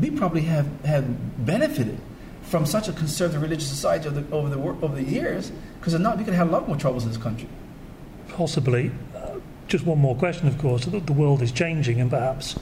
we 0.00 0.10
probably 0.10 0.42
have, 0.42 0.66
have 0.84 1.46
benefited 1.46 1.98
from 2.42 2.66
such 2.66 2.88
a 2.88 2.92
conservative 2.92 3.40
religious 3.40 3.68
society 3.68 4.08
over 4.08 4.20
the, 4.20 4.34
over 4.34 4.48
the, 4.48 4.58
over 4.58 4.94
the 4.94 5.02
years, 5.02 5.50
because 5.78 5.94
if 5.94 6.00
not, 6.00 6.18
we 6.18 6.24
could 6.24 6.34
have 6.34 6.48
a 6.48 6.52
lot 6.52 6.66
more 6.68 6.76
troubles 6.76 7.04
in 7.04 7.08
this 7.08 7.18
country. 7.18 7.48
Possibly. 8.28 8.90
Uh, 9.14 9.38
just 9.68 9.86
one 9.86 9.98
more 9.98 10.14
question, 10.14 10.46
of 10.48 10.58
course. 10.58 10.84
The, 10.84 11.00
the 11.00 11.12
world 11.12 11.40
is 11.42 11.52
changing, 11.52 12.00
and 12.00 12.10
perhaps 12.10 12.56